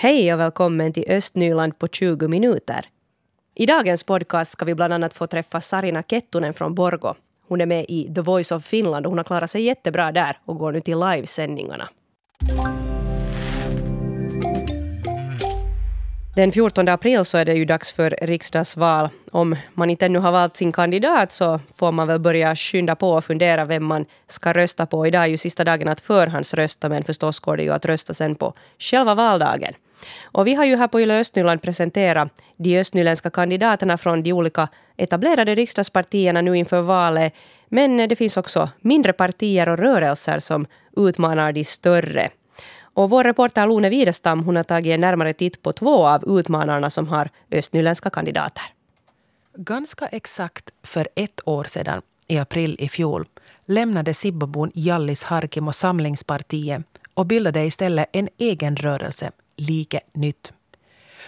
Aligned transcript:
Hej 0.00 0.34
och 0.34 0.40
välkommen 0.40 0.92
till 0.92 1.04
Östnyland 1.08 1.78
på 1.78 1.88
20 1.88 2.28
minuter. 2.28 2.86
I 3.54 3.66
dagens 3.66 4.04
podcast 4.04 4.52
ska 4.52 4.64
vi 4.64 4.74
bland 4.74 4.92
annat 4.92 5.14
få 5.14 5.26
träffa 5.26 5.60
Sarina 5.60 6.02
Kettunen 6.02 6.54
från 6.54 6.74
Borgo. 6.74 7.14
Hon 7.48 7.60
är 7.60 7.66
med 7.66 7.84
i 7.88 8.14
The 8.14 8.20
Voice 8.20 8.52
of 8.52 8.64
Finland 8.64 9.06
och 9.06 9.10
hon 9.10 9.18
har 9.18 9.24
klarat 9.24 9.50
sig 9.50 9.62
jättebra 9.62 10.12
där 10.12 10.38
och 10.44 10.58
går 10.58 10.72
nu 10.72 10.80
till 10.80 10.98
livesändningarna. 10.98 11.88
Den 16.36 16.52
14 16.52 16.88
april 16.88 17.24
så 17.24 17.38
är 17.38 17.44
det 17.44 17.54
ju 17.54 17.64
dags 17.64 17.92
för 17.92 18.16
riksdagsval. 18.22 19.08
Om 19.30 19.56
man 19.74 19.90
inte 19.90 20.06
ännu 20.06 20.18
har 20.18 20.32
valt 20.32 20.56
sin 20.56 20.72
kandidat 20.72 21.32
så 21.32 21.60
får 21.76 21.92
man 21.92 22.06
väl 22.06 22.20
börja 22.20 22.56
skynda 22.56 22.96
på 22.96 23.10
och 23.10 23.24
fundera 23.24 23.64
vem 23.64 23.84
man 23.84 24.04
ska 24.26 24.52
rösta 24.52 24.86
på. 24.86 25.06
Idag 25.06 25.24
är 25.24 25.28
ju 25.28 25.36
sista 25.36 25.64
dagen 25.64 25.88
att 25.88 26.00
förhandsrösta 26.00 26.88
men 26.88 27.04
förstås 27.04 27.40
går 27.40 27.56
det 27.56 27.62
ju 27.62 27.72
att 27.72 27.86
rösta 27.86 28.14
sen 28.14 28.34
på 28.34 28.54
själva 28.78 29.14
valdagen. 29.14 29.74
Och 30.22 30.46
vi 30.46 30.54
har 30.54 30.64
ju 30.64 30.76
här 30.76 30.88
på 30.88 31.00
Yle 31.00 31.20
Östnyland 31.20 31.62
presenterat 31.62 32.28
de 32.56 32.78
östnyländska 32.78 33.30
kandidaterna 33.30 33.98
från 33.98 34.22
de 34.22 34.32
olika 34.32 34.68
etablerade 34.96 35.54
riksdagspartierna 35.54 36.40
nu 36.40 36.56
inför 36.56 36.82
valet. 36.82 37.34
Men 37.68 38.08
det 38.08 38.16
finns 38.16 38.36
också 38.36 38.70
mindre 38.80 39.12
partier 39.12 39.68
och 39.68 39.78
rörelser 39.78 40.38
som 40.38 40.66
utmanar 40.96 41.52
de 41.52 41.64
större. 41.64 42.30
Och 42.80 43.10
vår 43.10 43.24
reporter 43.24 43.66
Lone 43.66 43.88
Widestam 43.90 44.44
hon 44.44 44.56
har 44.56 44.64
tagit 44.64 44.94
en 44.94 45.00
närmare 45.00 45.32
titt 45.32 45.62
på 45.62 45.72
två 45.72 46.06
av 46.06 46.38
utmanarna 46.38 46.90
som 46.90 47.08
har 47.08 47.30
östnyländska 47.50 48.10
kandidater. 48.10 48.62
Ganska 49.56 50.06
exakt 50.06 50.70
för 50.82 51.08
ett 51.14 51.40
år 51.44 51.64
sedan, 51.64 52.02
i 52.28 52.38
april 52.38 52.76
i 52.78 52.88
fjol, 52.88 53.26
lämnade 53.66 54.14
Sibbobon 54.14 54.70
Jallis 54.74 55.22
Harkimo 55.22 55.72
Samlingspartiet 55.72 56.82
och 57.14 57.26
bildade 57.26 57.64
istället 57.64 58.08
en 58.12 58.28
egen 58.38 58.76
rörelse, 58.76 59.30
Like 59.58 60.00
nytt. 60.12 60.52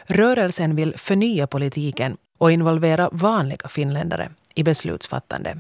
Rörelsen 0.07 0.77
vill 0.77 0.95
förnya 0.99 1.47
politiken 1.47 2.17
och 2.39 2.53
involvera 2.53 3.09
vanliga 3.13 3.69
finländare 3.69 4.29
i 4.55 4.63
beslutsfattande. 4.63 5.57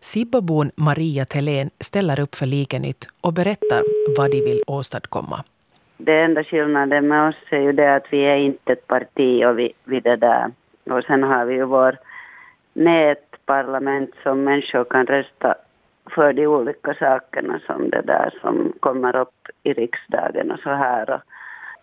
Sibbobon 0.00 0.70
Maria 0.76 1.24
Thelén 1.24 1.70
ställer 1.80 2.20
upp 2.20 2.34
för 2.34 2.46
Likenytt 2.46 3.08
och 3.20 3.32
berättar 3.32 3.82
vad 4.16 4.30
de 4.30 4.40
vill 4.40 4.62
åstadkomma. 4.66 5.44
Det 5.96 6.20
enda 6.20 6.44
skillnaden 6.44 7.08
med 7.08 7.28
oss 7.28 7.36
är 7.50 7.58
ju 7.58 7.72
det 7.72 7.94
att 7.94 8.06
vi 8.10 8.24
är 8.24 8.36
inte 8.36 8.72
ett 8.72 8.86
parti 8.86 9.44
och 9.44 9.58
vi, 9.58 9.72
vi 9.84 10.00
det 10.00 10.16
där. 10.16 10.52
Och 10.90 11.04
sen 11.04 11.22
har 11.22 11.44
vi 11.44 11.54
ju 11.54 11.64
vår 11.64 11.96
nätparlament 12.72 14.10
som 14.22 14.44
människor 14.44 14.84
kan 14.84 15.06
rösta 15.06 15.54
för 16.14 16.32
de 16.32 16.46
olika 16.46 16.94
sakerna 16.94 17.60
som 17.66 17.90
det 17.90 18.02
där 18.02 18.34
som 18.40 18.72
kommer 18.80 19.16
upp 19.16 19.48
i 19.62 19.72
riksdagen 19.72 20.50
och 20.50 20.58
så 20.58 20.70
här. 20.70 21.10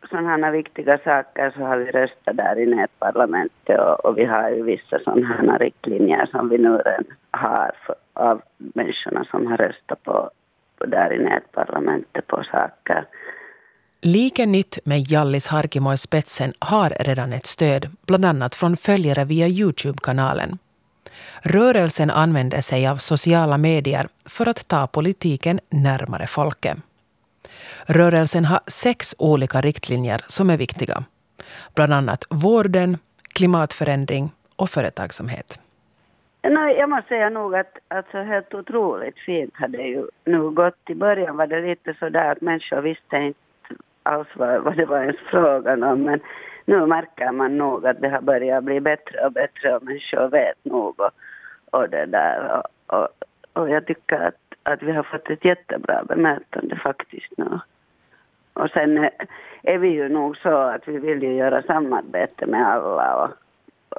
Och 0.02 0.09
sådana 0.09 0.45
här 0.45 0.52
viktiga 0.52 0.97
saker 0.97 1.53
så 1.58 1.59
har 1.64 1.78
vi 1.78 1.92
röstat 1.92 2.38
där 2.38 2.59
i 2.59 2.66
nätparlamentet 2.66 3.80
och, 3.80 4.05
och 4.05 4.17
vi 4.17 4.25
har 4.25 4.50
ju 4.50 4.64
vissa 4.64 5.00
sådana 5.00 5.28
här 5.28 5.59
riktlinjer 5.59 6.25
som 6.25 6.50
vi 6.50 6.58
nu 6.58 6.78
redan 6.78 7.05
har 7.31 7.72
för, 7.86 7.95
av 8.14 8.42
människorna 8.58 9.25
som 9.31 9.48
har 9.48 9.58
röstat 9.58 10.03
på, 10.03 10.30
på 10.78 10.86
där 10.86 11.14
i 11.14 11.23
nätparlamentet 11.23 12.28
på 12.28 12.44
saker. 12.52 13.05
Lika 14.02 14.45
nytt 14.45 14.80
med 14.86 15.00
Jallis 15.00 15.48
Harkimo 15.48 15.94
i 15.94 15.98
spetsen 15.98 16.53
har 16.59 16.89
redan 16.89 17.33
ett 17.33 17.45
stöd, 17.45 17.88
bland 18.08 18.25
annat 18.25 18.55
från 18.55 18.78
följare 18.78 19.25
via 19.25 19.48
Youtube-kanalen. 19.48 20.58
Rörelsen 21.41 22.09
använder 22.09 22.61
sig 22.61 22.88
av 22.88 22.95
sociala 22.95 23.58
medier 23.58 24.08
för 24.25 24.50
att 24.50 24.67
ta 24.67 24.88
politiken 24.88 25.59
närmare 25.70 26.27
folket. 26.27 26.77
Rörelsen 27.86 28.45
har 28.45 28.59
sex 28.67 29.15
olika 29.20 29.61
riktlinjer 29.61 30.21
som 30.27 30.49
är 30.49 30.58
viktiga. 30.58 31.04
Bland 31.76 31.93
annat 31.93 32.26
vården, 32.30 32.98
klimatförändring 33.33 34.32
och 34.55 34.70
företagsamhet. 34.70 35.59
jag 36.42 36.89
måste 36.89 37.08
säga 37.08 37.30
nog 37.30 37.55
att 37.55 37.77
alltså, 37.87 38.17
helt 38.17 38.53
otroligt 38.53 39.20
fint 39.20 39.53
har 39.53 39.67
det 39.67 39.83
ju 39.83 40.08
nu 40.26 40.49
gått. 40.49 40.89
I 40.89 40.95
början 40.95 41.37
var 41.37 41.48
det 41.48 41.61
lite 41.61 41.93
sådär 41.99 42.32
att 42.32 42.42
människor 42.42 42.82
visste 42.82 43.17
inte 43.17 43.39
alls 44.03 44.27
vad, 44.36 44.64
vad 44.64 44.77
det 44.77 44.86
var 44.86 45.02
ens 45.02 45.20
frågan 45.32 45.83
om. 45.83 46.02
Men 46.03 46.20
nu 46.67 46.86
märker 46.86 47.32
man 47.32 47.58
nog 47.58 47.88
att 47.88 48.02
det 48.02 48.10
har 48.10 48.22
börjat 48.22 48.64
bli 48.64 48.80
bättre 48.80 49.26
och 49.26 49.32
bättre 49.32 49.76
och 49.76 49.83
människor 49.83 50.28
vet 50.28 50.66
nog 50.66 51.00
och, 51.00 51.11
och 51.72 51.89
det 51.89 52.05
där. 52.05 52.61
Och, 52.88 52.98
och, 52.98 53.08
och 53.54 53.70
jag 53.70 53.86
tycker 53.86 54.20
att, 54.20 54.42
att 54.64 54.83
vi 54.83 54.92
har 54.92 55.04
fått 55.04 55.30
ett 55.30 55.45
jättebra 55.45 56.04
bemötande 56.04 56.76
faktiskt 56.76 57.38
nu. 57.38 57.60
Och 58.54 58.70
sen 58.70 59.10
är 59.64 59.77
vi 59.77 59.88
ju 59.88 60.10
nog 60.10 60.38
så 60.38 60.58
att 60.58 60.88
vi 60.88 60.98
vill 60.98 61.23
ju 61.23 61.33
göra 61.33 61.61
samarbete 61.61 62.45
med 62.45 62.67
alla. 62.67 63.16
Och, 63.16 63.30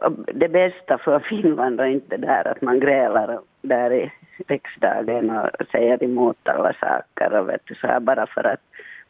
och 0.07 0.13
det 0.35 0.49
bästa 0.49 0.99
för 0.99 1.19
Finland 1.19 1.81
är 1.81 1.87
inte 1.87 2.17
där 2.17 2.49
att 2.49 2.63
man 2.63 2.81
grälar 2.81 3.41
där 3.63 3.93
i 3.93 4.13
riksdagen 4.49 5.31
och 5.31 5.49
säger 5.73 6.05
emot 6.05 6.49
alla 6.49 6.73
saker 6.73 7.39
och 7.39 7.49
vet 7.49 7.61
du, 7.65 7.75
så 7.75 7.87
här 7.87 8.01
bara 8.01 8.27
för 8.27 8.47
att 8.47 8.61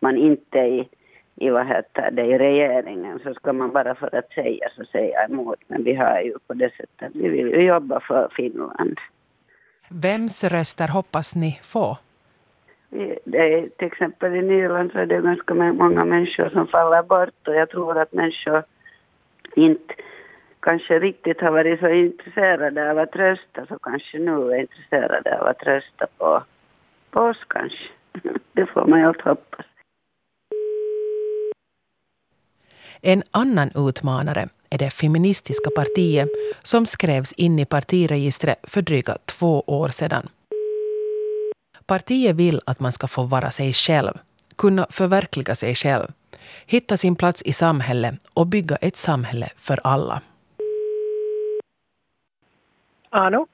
man 0.00 0.16
inte 0.16 0.58
är 0.58 0.66
i, 0.66 0.88
i 1.40 1.50
vad 1.50 1.66
heter 1.66 2.10
det, 2.10 2.24
i 2.24 2.38
regeringen 2.38 3.18
så 3.24 3.34
ska 3.34 3.52
man 3.52 3.72
bara 3.72 3.94
för 3.94 4.14
att 4.14 4.32
säga 4.32 4.68
så 4.76 4.84
säga 4.84 5.24
emot. 5.24 5.58
Men 5.66 5.84
vi 5.84 5.94
har 5.94 6.20
ju 6.20 6.34
på 6.46 6.54
det 6.54 6.70
sättet, 6.70 7.10
vi 7.14 7.28
vill 7.28 7.48
ju 7.48 7.62
jobba 7.62 8.00
för 8.00 8.28
Finland. 8.36 8.98
Vems 9.88 10.44
röster 10.44 10.88
hoppas 10.88 11.34
ni 11.34 11.60
få? 11.62 11.96
det 13.24 13.38
är, 13.38 13.68
till 13.68 13.86
exempel 13.86 14.34
i 14.34 14.42
Nyland 14.42 14.92
så 14.92 14.98
är 14.98 15.06
det 15.06 15.20
ganska 15.20 15.54
många 15.54 16.04
människor 16.04 16.48
som 16.48 16.66
faller 16.66 17.02
bort 17.02 17.48
och 17.48 17.54
jag 17.54 17.70
tror 17.70 17.98
att 17.98 18.12
människor 18.12 18.62
inte 19.56 19.94
kanske 20.60 20.98
riktigt 20.98 21.40
har 21.40 21.50
varit 21.50 21.80
så 21.80 21.88
intresserade 21.88 22.90
av 22.90 22.98
att 22.98 23.16
rösta 23.16 23.66
så 23.66 23.78
kanske 23.78 24.18
nu 24.18 24.52
är 24.52 24.60
intresserade 24.60 25.40
av 25.40 25.46
att 25.46 25.62
rösta 25.62 26.06
på, 26.18 26.42
på 27.10 27.20
oss 27.20 27.44
kanske. 27.48 27.88
Det 28.52 28.66
får 28.66 28.86
man 28.86 29.00
ju 29.00 29.06
allt 29.06 29.20
hoppas. 29.20 29.66
En 33.00 33.22
annan 33.30 33.70
utmanare 33.74 34.48
är 34.70 34.78
det 34.78 34.90
feministiska 34.90 35.70
partiet 35.70 36.28
som 36.62 36.86
skrevs 36.86 37.32
in 37.32 37.58
i 37.58 37.64
partiregistret 37.64 38.58
för 38.62 38.82
dryga 38.82 39.18
två 39.24 39.60
år 39.66 39.88
sedan. 39.88 40.28
Partiet 41.86 42.36
vill 42.36 42.60
att 42.66 42.80
man 42.80 42.92
ska 42.92 43.06
få 43.06 43.22
vara 43.22 43.50
sig 43.50 43.72
själv, 43.72 44.18
kunna 44.56 44.86
förverkliga 44.90 45.54
sig 45.54 45.74
själv, 45.74 46.06
hitta 46.66 46.96
sin 46.96 47.16
plats 47.16 47.42
i 47.42 47.52
samhället 47.52 48.14
och 48.34 48.46
bygga 48.46 48.76
ett 48.76 48.96
samhälle 48.96 49.48
för 49.56 49.80
alla. 49.84 50.22
Anu? 53.10 53.46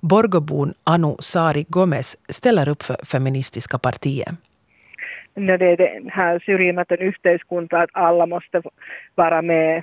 Borgobon 0.00 0.74
Anu 0.84 1.16
Sari 1.18 1.66
Gomez 1.68 2.16
ställer 2.28 2.68
upp 2.68 2.82
för 2.82 3.04
Feministiska 3.04 3.78
partiet. 3.78 4.28
När 5.38 5.58
det 5.58 5.66
är 5.66 5.76
den 5.76 6.10
här 6.10 6.38
syrjimätön 6.38 6.98
yhteiskunta 6.98 7.78
att 7.78 7.90
alla 7.92 8.26
måste 8.26 8.62
vara 9.14 9.42
med 9.42 9.82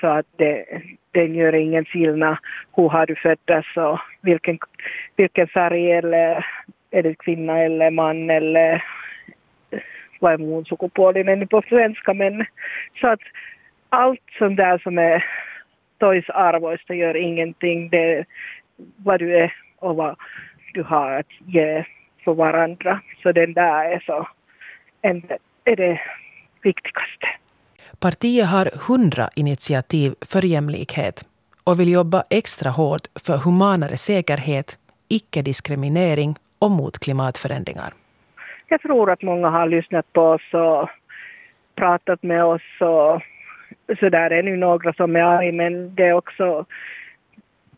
så 0.00 0.06
att 0.06 0.26
det, 0.36 0.64
den 1.12 1.34
gör 1.34 1.54
ingen 1.54 1.84
skillnad 1.84 2.36
hur 2.76 2.88
har 2.88 3.06
du 3.06 3.16
föddes 3.16 3.66
och 3.76 3.98
vilken, 4.22 4.58
vilken 5.16 5.48
färg 5.48 5.92
eller 5.92 6.46
är 6.90 7.02
det 7.02 7.14
kvinna 7.14 7.58
eller 7.58 7.90
man 7.90 8.30
eller 8.30 8.84
vad 10.20 10.32
är 10.32 10.38
muun 10.38 10.64
sukupuolinen 10.64 11.48
på 11.48 11.62
svenska 11.68 12.14
men 12.14 12.46
så 13.00 13.08
att 13.08 13.20
allt 13.88 14.22
sånt 14.38 14.56
där 14.56 14.78
som 14.78 14.98
är 14.98 15.24
toisarvoista 15.98 16.94
gör 16.94 17.16
ingenting. 17.16 17.88
Det 17.88 18.14
är 18.14 18.26
vad 18.96 19.18
du 19.18 19.36
är 19.36 19.54
och 19.78 19.96
vad 19.96 20.16
du 20.74 20.82
har 20.82 21.12
att 21.12 21.32
ge 21.46 21.84
för 22.24 22.34
varandra. 22.34 23.00
Så 23.22 23.32
den 23.32 23.52
där 23.52 23.84
är 23.84 24.02
så 24.06 24.28
är 25.02 25.76
det 25.76 26.00
viktigaste. 26.62 27.26
Partiet 27.98 28.46
har 28.46 28.70
hundra 28.88 29.28
initiativ 29.36 30.14
för 30.20 30.44
jämlikhet 30.44 31.24
och 31.64 31.80
vill 31.80 31.92
jobba 31.92 32.24
extra 32.30 32.70
hårt 32.70 33.06
för 33.26 33.36
humanare 33.36 33.96
säkerhet, 33.96 34.78
icke-diskriminering 35.08 36.34
och 36.58 36.70
mot 36.70 36.98
klimatförändringar. 36.98 37.92
Jag 38.68 38.80
tror 38.82 39.10
att 39.10 39.22
många 39.22 39.50
har 39.50 39.68
lyssnat 39.68 40.12
på 40.12 40.22
oss 40.22 40.54
och 40.54 40.88
pratat 41.74 42.22
med 42.22 42.44
oss 42.44 42.62
och 42.80 43.22
så 43.98 44.08
där 44.08 44.30
är 44.30 44.42
nu 44.42 44.56
några 44.56 44.92
som 44.92 45.16
är 45.16 45.20
arga 45.20 45.52
men 45.52 45.94
det 45.94 46.06
är 46.06 46.12
också 46.12 46.66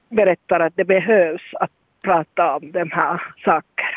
berättar 0.08 0.60
att 0.60 0.76
det 0.76 0.84
behövs 0.84 1.42
att 1.54 1.70
prata 2.02 2.56
om 2.56 2.72
de 2.72 2.90
här 2.90 3.22
sakerna. 3.44 3.88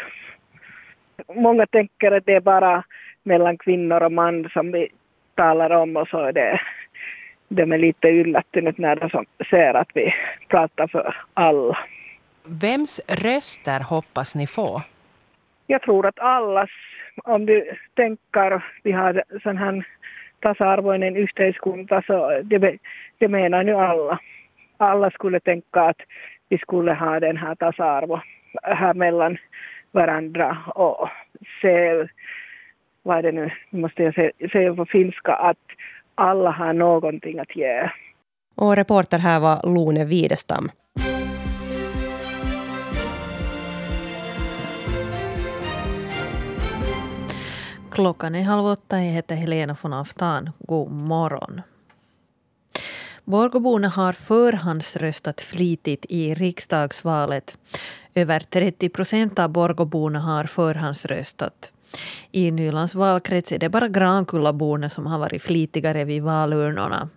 Många 1.36 1.66
tänker 1.66 2.12
att 2.12 2.26
det 2.26 2.34
är 2.34 2.42
bara 2.42 2.84
mellan 3.26 3.58
kvinnor 3.58 4.04
och 4.04 4.12
man 4.12 4.50
som 4.54 4.72
vi 4.72 4.90
talar 5.36 5.70
om 5.70 5.98
och 5.98 6.08
så 6.08 6.18
är 6.18 6.32
det 6.32 6.60
de 7.48 7.72
är 7.72 7.78
lite 7.78 8.08
yllättynyt 8.08 8.78
när 8.78 8.96
de 8.96 9.26
ser 9.50 9.74
att 9.74 9.90
vi 9.94 10.14
pratar 10.48 10.88
för 10.88 11.16
alla. 11.34 11.78
Vems 12.44 13.02
röster 13.08 13.80
hoppas 13.80 14.36
ni 14.36 14.48
få? 14.48 14.82
Jag 15.68 15.82
tror 15.82 16.06
att 16.06 16.20
allas 16.20 16.70
om 17.24 17.46
du 17.46 17.72
tänker, 17.94 18.64
vi 18.84 18.92
har 18.92 19.24
sån 19.44 19.58
här 19.58 19.88
tasa-arvoinen 20.40 21.16
yhteiskunta, 21.16 22.02
så 22.08 22.42
det, 22.44 22.78
det 23.18 23.28
menar 23.28 23.64
nu 23.64 23.74
alla. 23.74 24.20
Alla 24.78 25.12
skulle 25.12 25.40
tänka 25.40 25.82
att 25.82 26.02
vi 26.50 26.58
skulle 26.58 26.94
ha 26.94 27.20
den 27.20 27.38
här 27.38 27.56
tasa-arvo 27.56 28.22
här 28.64 28.94
mellan 28.94 29.38
varandra 29.92 30.58
och 30.76 31.10
se, 31.62 32.08
vad 33.06 33.18
är 33.18 33.22
det 33.22 33.32
nu, 33.32 33.52
måste 33.70 34.04
jag 34.04 34.14
säga 34.52 34.76
på 34.76 34.86
finska, 34.86 35.34
att 35.36 35.58
alla 36.16 36.52
har 36.52 36.74
någonting 36.74 37.40
att 37.40 37.56
ge. 37.56 37.90
Och 38.56 38.76
reporter 38.76 39.18
här 39.18 39.40
var 39.40 39.74
Lone 39.76 40.06
Widestam. 40.06 40.72
Klockan 47.92 48.36
är 48.36 48.44
halv 48.44 48.66
åtta. 48.66 49.04
Jag 49.04 49.12
heter 49.12 49.36
Helena 49.36 49.76
von 49.82 49.94
Aftan. 49.94 50.50
God 50.60 50.92
morgon. 50.92 51.62
Borgåborna 53.24 53.88
har 53.88 54.14
förhandsröstat 54.14 55.42
flitigt 55.42 56.06
i 56.10 56.34
riksdagsvalet. 56.34 57.58
Över 58.16 58.40
30 58.40 58.90
procent 58.90 59.40
av 59.40 59.50
Borgåborna 59.50 60.20
har 60.20 60.44
förhandsröstat. 60.44 61.72
I 62.32 62.52
Nylands 62.52 62.96
valkrets 62.96 63.52
är 63.52 63.60
det 63.60 63.70
bara 63.70 63.88
Grankullaborna 63.88 64.90
som 64.90 65.06
har 65.06 65.20
varit 65.20 65.42
flitigare 65.42 66.04
vid 66.04 66.24
valurnorna. 66.24 67.10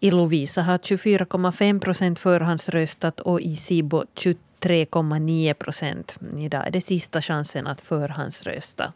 I 0.00 0.10
Lovisa 0.10 0.62
har 0.62 0.78
24,5 0.78 1.80
procent 1.80 2.18
förhandsröstat 2.18 3.20
och 3.20 3.40
i 3.40 3.56
Sibo 3.56 4.04
23,9 4.14 5.54
procent. 5.54 6.16
Idag 6.38 6.66
är 6.66 6.70
det 6.70 6.80
sista 6.80 7.20
chansen 7.20 7.66
att 7.66 7.80
förhandsrösta. 7.80 8.92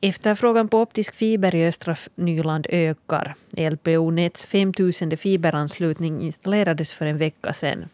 Efterfrågan 0.00 0.68
på 0.68 0.80
optisk 0.80 1.14
fiber 1.14 1.54
i 1.54 1.66
östra 1.66 1.96
Nyland 2.14 2.66
ökar. 2.70 3.34
LPO 3.56 4.10
Nets 4.10 4.46
5000 4.46 5.16
fiberanslutning 5.16 6.22
installerades 6.22 6.92
för 6.92 7.06
en 7.06 7.18
vecka 7.18 7.52
sedan. 7.52 7.88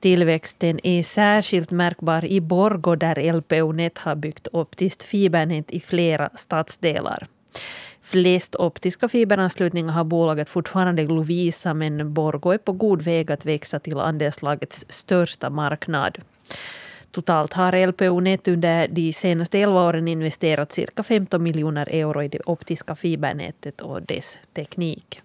Tillväxten 0.00 0.80
är 0.82 1.02
särskilt 1.02 1.70
märkbar 1.70 2.24
i 2.24 2.40
Borgå 2.40 2.94
där 2.94 3.32
LPO 3.32 3.72
Net 3.72 3.98
har 3.98 4.14
byggt 4.14 4.48
optiskt 4.52 5.02
fibernät 5.02 5.70
i 5.70 5.80
flera 5.80 6.30
stadsdelar. 6.34 7.26
Flest 8.02 8.56
optiska 8.56 9.08
fiberanslutningar 9.08 9.92
har 9.92 10.04
bolaget 10.04 10.48
fortfarande 10.48 11.02
Lovisa 11.02 11.74
men 11.74 12.14
Borgå 12.14 12.52
är 12.52 12.58
på 12.58 12.72
god 12.72 13.02
väg 13.02 13.32
att 13.32 13.46
växa 13.46 13.78
till 13.78 13.98
andelslagets 13.98 14.84
största 14.88 15.50
marknad. 15.50 16.18
Totalt 17.10 17.52
har 17.52 17.86
LPO 17.86 18.20
Net 18.20 18.48
under 18.48 18.88
de 18.88 19.12
senaste 19.12 19.58
11 19.58 19.88
åren 19.88 20.08
investerat 20.08 20.72
cirka 20.72 21.02
15 21.02 21.42
miljoner 21.42 21.88
euro 21.90 22.22
i 22.22 22.28
det 22.28 22.40
optiska 22.46 22.96
fibernätet 22.96 23.80
och 23.80 24.02
dess 24.02 24.38
teknik. 24.54 25.22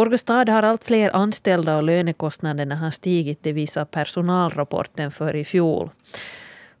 Borgostad 0.00 0.48
har 0.48 0.62
allt 0.62 0.84
fler 0.84 1.16
anställda 1.16 1.76
och 1.76 1.82
lönekostnaderna 1.82 2.76
har 2.76 2.90
stigit, 2.90 3.38
det 3.42 3.52
visar 3.52 3.84
personalrapporten 3.84 5.10
för 5.10 5.36
i 5.36 5.44
fjol. 5.44 5.90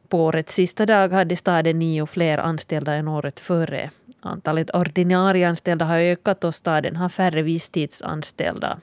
På 0.08 0.24
årets 0.24 0.54
sista 0.54 0.86
dag 0.86 1.12
hade 1.12 1.36
staden 1.36 1.78
nio 1.78 2.06
fler 2.06 2.38
anställda 2.38 2.94
än 2.94 3.08
året 3.08 3.40
före. 3.40 3.90
Antalet 4.20 4.70
ordinarie 4.74 5.48
anställda 5.48 5.84
har 5.84 5.98
ökat 5.98 6.44
och 6.44 6.54
staden 6.54 6.96
har 6.96 7.08
färre 7.08 7.42
visstidsanställda. 7.42 8.80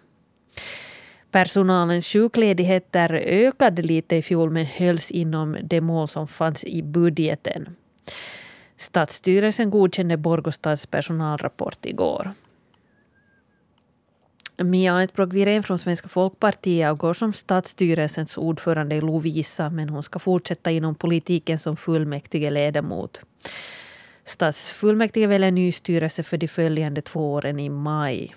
Personalens 1.31 2.07
sjukledigheter 2.07 3.13
ökade 3.25 3.81
lite 3.81 4.15
i 4.15 4.21
fjol 4.21 4.49
men 4.49 4.65
hölls 4.65 5.11
inom 5.11 5.57
det 5.63 5.81
mål 5.81 6.07
som 6.07 6.27
fanns 6.27 6.63
i 6.63 6.83
budgeten. 6.83 7.75
Stadsstyrelsen 8.77 9.69
godkände 9.69 10.17
Borgostads 10.17 10.85
personalrapport 10.85 11.85
igår. 11.85 12.33
Mia 14.63 15.01
Eitbrock 15.01 15.33
Wirén 15.33 15.63
från 15.63 15.79
Svenska 15.79 16.09
folkpartiet 16.09 16.97
går 16.97 17.13
som 17.13 17.33
stadsstyrelsens 17.33 18.37
ordförande 18.37 18.95
i 18.95 19.01
Lovisa 19.01 19.69
men 19.69 19.89
hon 19.89 20.03
ska 20.03 20.19
fortsätta 20.19 20.71
inom 20.71 20.95
politiken 20.95 21.59
som 21.59 21.77
fullmäktige 21.77 22.49
ledamot. 22.49 23.21
Stadsfullmäktige 24.23 25.27
väljer 25.27 25.51
ny 25.51 25.71
styrelse 25.71 26.23
för 26.23 26.37
de 26.37 26.47
följande 26.47 27.01
två 27.01 27.33
åren 27.33 27.59
i 27.59 27.69
maj. 27.69 28.35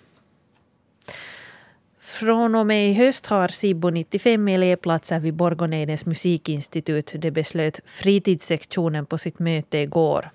Från 2.00 2.54
och 2.54 2.66
med 2.66 2.90
i 2.90 2.92
höst 2.94 3.26
har 3.26 3.48
Sibbo 3.48 3.90
95 3.90 4.48
elevplatser 4.48 5.20
vid 5.20 5.34
Borgånejdens 5.34 6.06
musikinstitut. 6.06 7.12
Det 7.18 7.30
beslöt 7.30 7.80
fritidssektionen 7.86 9.06
på 9.06 9.18
sitt 9.18 9.38
möte 9.38 9.78
igår. 9.78 10.30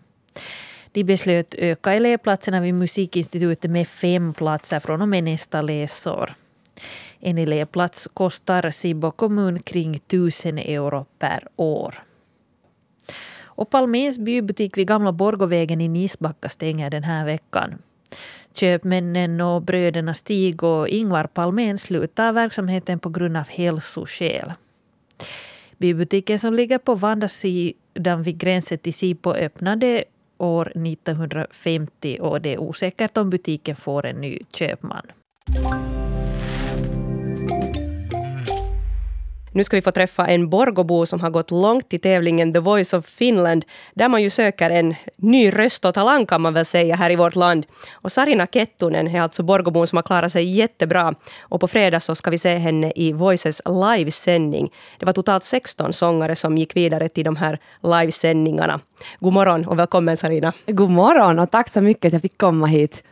De 0.96 1.04
beslöt 1.04 1.56
öka 1.58 1.94
elevplatserna 1.94 2.62
vid 2.62 2.74
musikinstitutet 2.74 3.72
med 3.72 3.88
fem 3.88 4.34
platser 4.34 4.80
från 4.80 5.02
och 5.02 5.08
med 5.08 5.24
nästa 5.24 5.62
läsår. 5.62 6.34
En 7.20 7.38
elevplats 7.38 8.08
kostar 8.14 8.72
Sibbo 8.72 9.12
kommun 9.12 9.60
kring 9.60 9.96
1000 9.96 10.58
euro 10.58 11.06
per 11.20 11.48
år. 11.56 12.04
Och 13.44 13.70
Palméns 13.70 14.20
bybutik 14.20 14.78
vid 14.78 14.88
Gamla 14.88 15.12
Borgovägen 15.12 15.82
i 15.82 15.88
Nisbacka 15.88 16.50
stänger 16.50 16.90
den 16.90 17.04
här 17.04 17.26
veckan. 17.26 17.78
Köpmännen 18.54 19.42
och 19.42 19.62
bröderna 19.62 20.14
Stig 20.14 20.64
och 20.64 20.88
Ingvar 20.88 21.28
Palmén 21.28 21.78
slutar 21.78 22.34
verksamheten 22.34 23.00
på 23.00 23.10
grund 23.10 23.38
av 23.38 23.48
hälsoskäl. 23.48 24.54
Bybutiken 25.78 26.40
som 26.40 26.54
ligger 26.54 26.78
på 26.78 26.96
Vandasidan 26.96 28.24
vid 28.24 28.38
gränsen 28.38 28.78
till 28.78 28.94
Sipo 28.94 29.34
öppnade 29.34 30.04
år 30.38 30.72
1950 30.88 32.18
och 32.22 32.42
det 32.42 32.54
är 32.54 32.58
osäkert 32.58 33.18
om 33.18 33.30
butiken 33.30 33.76
får 33.76 34.06
en 34.06 34.22
ny 34.22 34.40
köpman. 34.54 35.06
Nu 39.56 39.64
ska 39.64 39.78
vi 39.78 39.82
få 39.82 39.92
träffa 39.92 40.28
en 40.28 40.50
Borgobo 40.50 41.06
som 41.06 41.20
har 41.20 41.30
gått 41.30 41.52
långt 41.52 41.94
i 41.94 42.00
tävlingen 42.00 42.54
The 42.54 42.60
Voice 42.60 42.94
of 42.94 43.06
Finland, 43.06 43.66
där 43.94 44.10
man 44.10 44.24
ju 44.24 44.30
söker 44.30 44.70
en 44.70 44.96
ny 45.16 45.50
röst 45.50 45.86
och 45.86 45.94
talang 45.94 46.26
kan 46.26 46.42
man 46.42 46.54
väl 46.54 46.66
säga 46.66 46.96
här 46.96 47.12
i 47.12 47.16
vårt 47.16 47.36
land. 47.36 47.66
Och 47.94 48.12
Sarina 48.12 48.48
Kettunen 48.48 49.08
är 49.08 49.22
alltså 49.22 49.44
Borgobon 49.44 49.88
som 49.88 49.98
har 49.98 50.04
klarat 50.04 50.32
sig 50.32 50.58
jättebra. 50.58 51.16
Och 51.42 51.62
på 51.62 51.68
fredag 51.68 52.00
så 52.00 52.16
ska 52.16 52.30
vi 52.30 52.38
se 52.38 52.56
henne 52.56 52.92
i 52.96 53.14
Voices 53.14 53.62
livesändning. 53.66 54.72
Det 55.00 55.06
var 55.06 55.14
totalt 55.14 55.44
16 55.44 55.94
sångare 55.94 56.36
som 56.36 56.58
gick 56.58 56.76
vidare 56.76 57.10
till 57.10 57.26
de 57.26 57.36
här 57.36 57.60
livesändningarna. 57.84 58.80
God 59.20 59.34
morgon 59.34 59.66
och 59.66 59.80
välkommen 59.80 60.18
Sarina. 60.18 60.54
God 60.68 60.90
morgon 60.90 61.40
och 61.40 61.52
tack 61.52 61.70
så 61.70 61.82
mycket 61.82 62.06
att 62.06 62.14
jag 62.14 62.22
fick 62.22 62.38
komma 62.38 62.68
hit. 62.68 63.04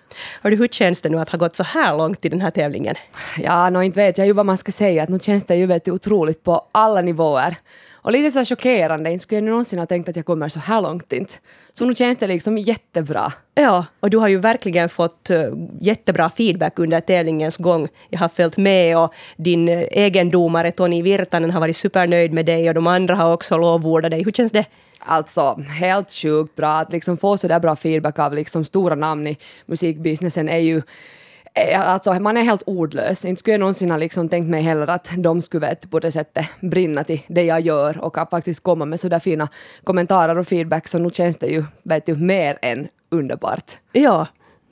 Hördu, 0.41 0.55
hur 0.57 0.67
känns 0.67 1.01
det 1.01 1.09
nu 1.09 1.19
att 1.19 1.29
ha 1.29 1.37
gått 1.37 1.55
så 1.55 1.63
här 1.63 1.97
långt 1.97 2.25
i 2.25 2.29
den 2.29 2.41
här 2.41 2.51
tävlingen? 2.51 2.95
Ja, 3.37 3.69
no, 3.69 3.81
inte 3.81 3.99
vet 3.99 4.17
jag 4.17 4.27
ju 4.27 4.33
vad 4.33 4.45
man 4.45 4.57
ska 4.57 4.71
säga. 4.71 5.05
nu 5.09 5.19
känns 5.19 5.43
det 5.43 5.55
ju 5.55 5.65
vet, 5.65 5.87
otroligt 5.87 6.43
på 6.43 6.67
alla 6.71 7.01
nivåer. 7.01 7.57
Och 8.03 8.11
lite 8.11 8.31
så 8.31 8.45
chockerande, 8.45 9.11
inte 9.11 9.23
skulle 9.23 9.41
jag 9.41 9.49
någonsin 9.49 9.79
ha 9.79 9.85
tänkt 9.85 10.09
att 10.09 10.15
jag 10.15 10.25
kommer 10.25 10.49
så 10.49 10.59
här 10.59 10.81
långt 10.81 11.13
inte. 11.13 11.33
Så 11.73 11.85
nu 11.85 11.95
känns 11.95 12.17
det 12.17 12.27
liksom 12.27 12.57
jättebra. 12.57 13.33
Ja, 13.55 13.85
och 13.99 14.09
du 14.09 14.17
har 14.17 14.27
ju 14.27 14.37
verkligen 14.37 14.89
fått 14.89 15.29
uh, 15.29 15.37
jättebra 15.81 16.29
feedback 16.29 16.79
under 16.79 16.99
tävlingens 16.99 17.57
gång. 17.57 17.87
Jag 18.09 18.19
har 18.19 18.27
följt 18.27 18.57
med 18.57 18.97
och 18.97 19.13
din 19.37 19.69
uh, 19.69 19.83
egen 19.91 20.29
domare 20.29 20.71
Toni 20.71 21.01
Virtanen 21.01 21.51
har 21.51 21.59
varit 21.59 21.77
supernöjd 21.77 22.33
med 22.33 22.45
dig 22.45 22.69
och 22.69 22.75
de 22.75 22.87
andra 22.87 23.15
har 23.15 23.33
också 23.33 23.57
lovordat 23.57 24.11
dig. 24.11 24.23
Hur 24.23 24.31
känns 24.31 24.51
det? 24.51 24.65
Alltså 24.99 25.59
helt 25.79 26.11
sjukt 26.11 26.55
bra 26.55 26.69
att 26.69 26.91
liksom 26.91 27.17
få 27.17 27.37
så 27.37 27.47
där 27.47 27.59
bra 27.59 27.75
feedback 27.75 28.19
av 28.19 28.33
liksom 28.33 28.65
stora 28.65 28.95
namn 28.95 29.27
i 29.27 29.37
musikbusinessen 29.65 30.49
är 30.49 30.59
ju 30.59 30.77
eh, 30.77 30.83
Alltså 31.75 32.13
man 32.13 32.37
är 32.37 32.41
helt 32.41 32.63
ordlös. 32.65 33.25
Inte 33.25 33.39
skulle 33.39 33.53
jag 33.53 33.59
någonsin 33.59 33.91
ha 33.91 33.97
liksom 33.97 34.29
tänkt 34.29 34.49
mig 34.49 34.61
heller 34.61 34.87
att 34.87 35.07
de 35.17 35.41
skulle 35.41 35.67
vet, 35.67 35.91
på 35.91 35.99
det 35.99 36.11
sättet 36.11 36.45
brinna 36.61 37.03
till 37.03 37.19
det 37.27 37.43
jag 37.43 37.61
gör 37.61 37.97
och 37.97 38.15
kan 38.15 38.27
faktiskt 38.27 38.63
komma 38.63 38.85
med 38.85 38.99
så 38.99 39.07
där 39.07 39.19
fina 39.19 39.47
kommentarer 39.83 40.37
och 40.37 40.47
feedback 40.47 40.87
så 40.87 40.99
nu 40.99 41.09
känns 41.09 41.37
det 41.37 41.47
ju 41.47 41.63
vet 41.83 42.05
du, 42.05 42.15
mer 42.15 42.57
än 42.61 42.87
underbart. 43.09 43.71
Ja, 43.91 44.27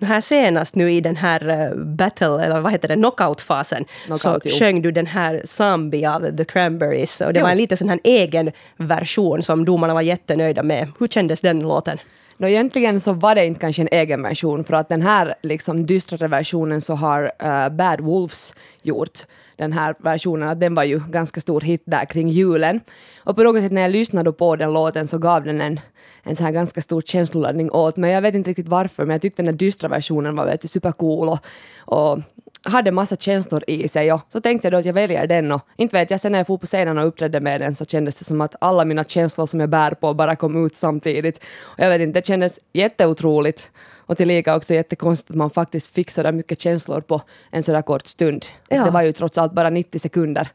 här 0.05 0.21
senast 0.21 0.75
nu 0.75 0.91
i 0.91 1.01
den 1.01 1.15
här 1.15 1.49
uh, 1.49 1.83
battle, 1.85 2.45
eller 2.45 2.59
vad 2.59 2.71
heter 2.71 2.87
det, 2.87 2.95
knockout-fasen, 2.95 3.85
knockout, 4.05 4.21
så 4.21 4.39
jo. 4.43 4.51
sjöng 4.59 4.81
du 4.81 4.91
den 4.91 5.07
här 5.07 5.41
Zombie 5.43 6.05
av 6.05 6.37
The 6.37 6.45
Cranberries. 6.45 7.21
Och 7.21 7.33
det 7.33 7.39
jo. 7.39 7.43
var 7.43 7.51
en 7.51 7.57
lite 7.57 7.77
sån 7.77 7.89
här 7.89 7.99
egen 8.03 8.51
version 8.77 9.41
som 9.41 9.65
domarna 9.65 9.93
var 9.93 10.01
jättenöjda 10.01 10.63
med. 10.63 10.87
Hur 10.99 11.07
kändes 11.07 11.41
den 11.41 11.59
låten? 11.59 11.97
No, 12.41 12.47
egentligen 12.47 13.01
så 13.01 13.13
var 13.13 13.35
det 13.35 13.45
inte 13.45 13.59
kanske 13.59 13.81
en 13.81 13.87
egen 13.91 14.23
version, 14.23 14.63
för 14.63 14.73
att 14.73 14.89
den 14.89 15.01
här 15.01 15.35
liksom 15.41 15.85
dystrare 15.85 16.27
versionen 16.27 16.81
så 16.81 16.95
har 16.95 17.23
uh, 17.23 17.69
Bad 17.69 18.01
Wolves 18.01 18.55
gjort 18.83 19.19
den 19.57 19.73
här 19.73 19.95
versionen, 19.99 20.49
att 20.49 20.59
den 20.59 20.75
var 20.75 20.83
ju 20.83 21.01
ganska 21.09 21.41
stor 21.41 21.61
hit 21.61 21.83
där 21.85 22.05
kring 22.05 22.29
julen. 22.29 22.79
Och 23.23 23.35
på 23.35 23.43
något 23.43 23.61
sätt 23.61 23.71
när 23.71 23.81
jag 23.81 23.91
lyssnade 23.91 24.31
på 24.31 24.55
den 24.55 24.73
låten 24.73 25.07
så 25.07 25.17
gav 25.17 25.43
den 25.43 25.61
en 25.61 25.79
en 26.23 26.35
så 26.35 26.43
här 26.43 26.51
ganska 26.51 26.81
stor 26.81 27.01
känsloladdning 27.01 27.71
åt 27.71 27.97
mig. 27.97 28.11
Jag 28.11 28.21
vet 28.21 28.35
inte 28.35 28.49
riktigt 28.49 28.67
varför, 28.67 29.05
men 29.05 29.13
jag 29.13 29.21
tyckte 29.21 29.41
den 29.41 29.53
där 29.53 29.59
dystra 29.59 29.89
versionen 29.89 30.35
var 30.35 30.45
väldigt 30.45 30.71
supercool 30.71 31.29
och, 31.29 31.39
och 31.77 32.19
hade 32.63 32.91
massa 32.91 33.15
känslor 33.15 33.63
i 33.67 33.87
sig 33.87 34.13
och 34.13 34.21
så 34.27 34.41
tänkte 34.41 34.65
jag 34.65 34.73
då 34.73 34.77
att 34.77 34.85
jag 34.85 34.93
väljer 34.93 35.27
den 35.27 35.51
och 35.51 35.61
inte 35.77 35.97
vet 35.97 36.11
jag, 36.11 36.19
sen 36.19 36.31
när 36.31 36.39
jag 36.39 36.47
for 36.47 36.57
på 36.57 36.65
scenen 36.65 36.97
och 36.97 37.07
uppträdde 37.07 37.39
med 37.39 37.61
den 37.61 37.75
så 37.75 37.85
kändes 37.85 38.15
det 38.15 38.25
som 38.25 38.41
att 38.41 38.55
alla 38.61 38.85
mina 38.85 39.03
känslor 39.03 39.45
som 39.45 39.59
jag 39.59 39.69
bär 39.69 39.91
på 39.91 40.13
bara 40.13 40.35
kom 40.35 40.65
ut 40.65 40.75
samtidigt. 40.75 41.37
Och 41.61 41.79
jag 41.79 41.89
vet 41.89 42.01
inte, 42.01 42.19
det 42.19 42.25
kändes 42.25 42.59
jätteotroligt 42.73 43.71
och 43.97 44.17
tillika 44.17 44.55
också 44.55 44.73
jättekonstigt 44.73 45.29
att 45.29 45.35
man 45.35 45.49
faktiskt 45.49 45.93
fick 45.93 46.11
så 46.11 46.23
där 46.23 46.31
mycket 46.31 46.61
känslor 46.61 47.01
på 47.01 47.21
en 47.51 47.63
så 47.63 47.71
där 47.71 47.81
kort 47.81 48.07
stund. 48.07 48.45
Ja. 48.67 48.85
Det 48.85 48.91
var 48.91 49.01
ju 49.01 49.11
trots 49.11 49.37
allt 49.37 49.53
bara 49.53 49.69
90 49.69 49.99
sekunder. 49.99 50.49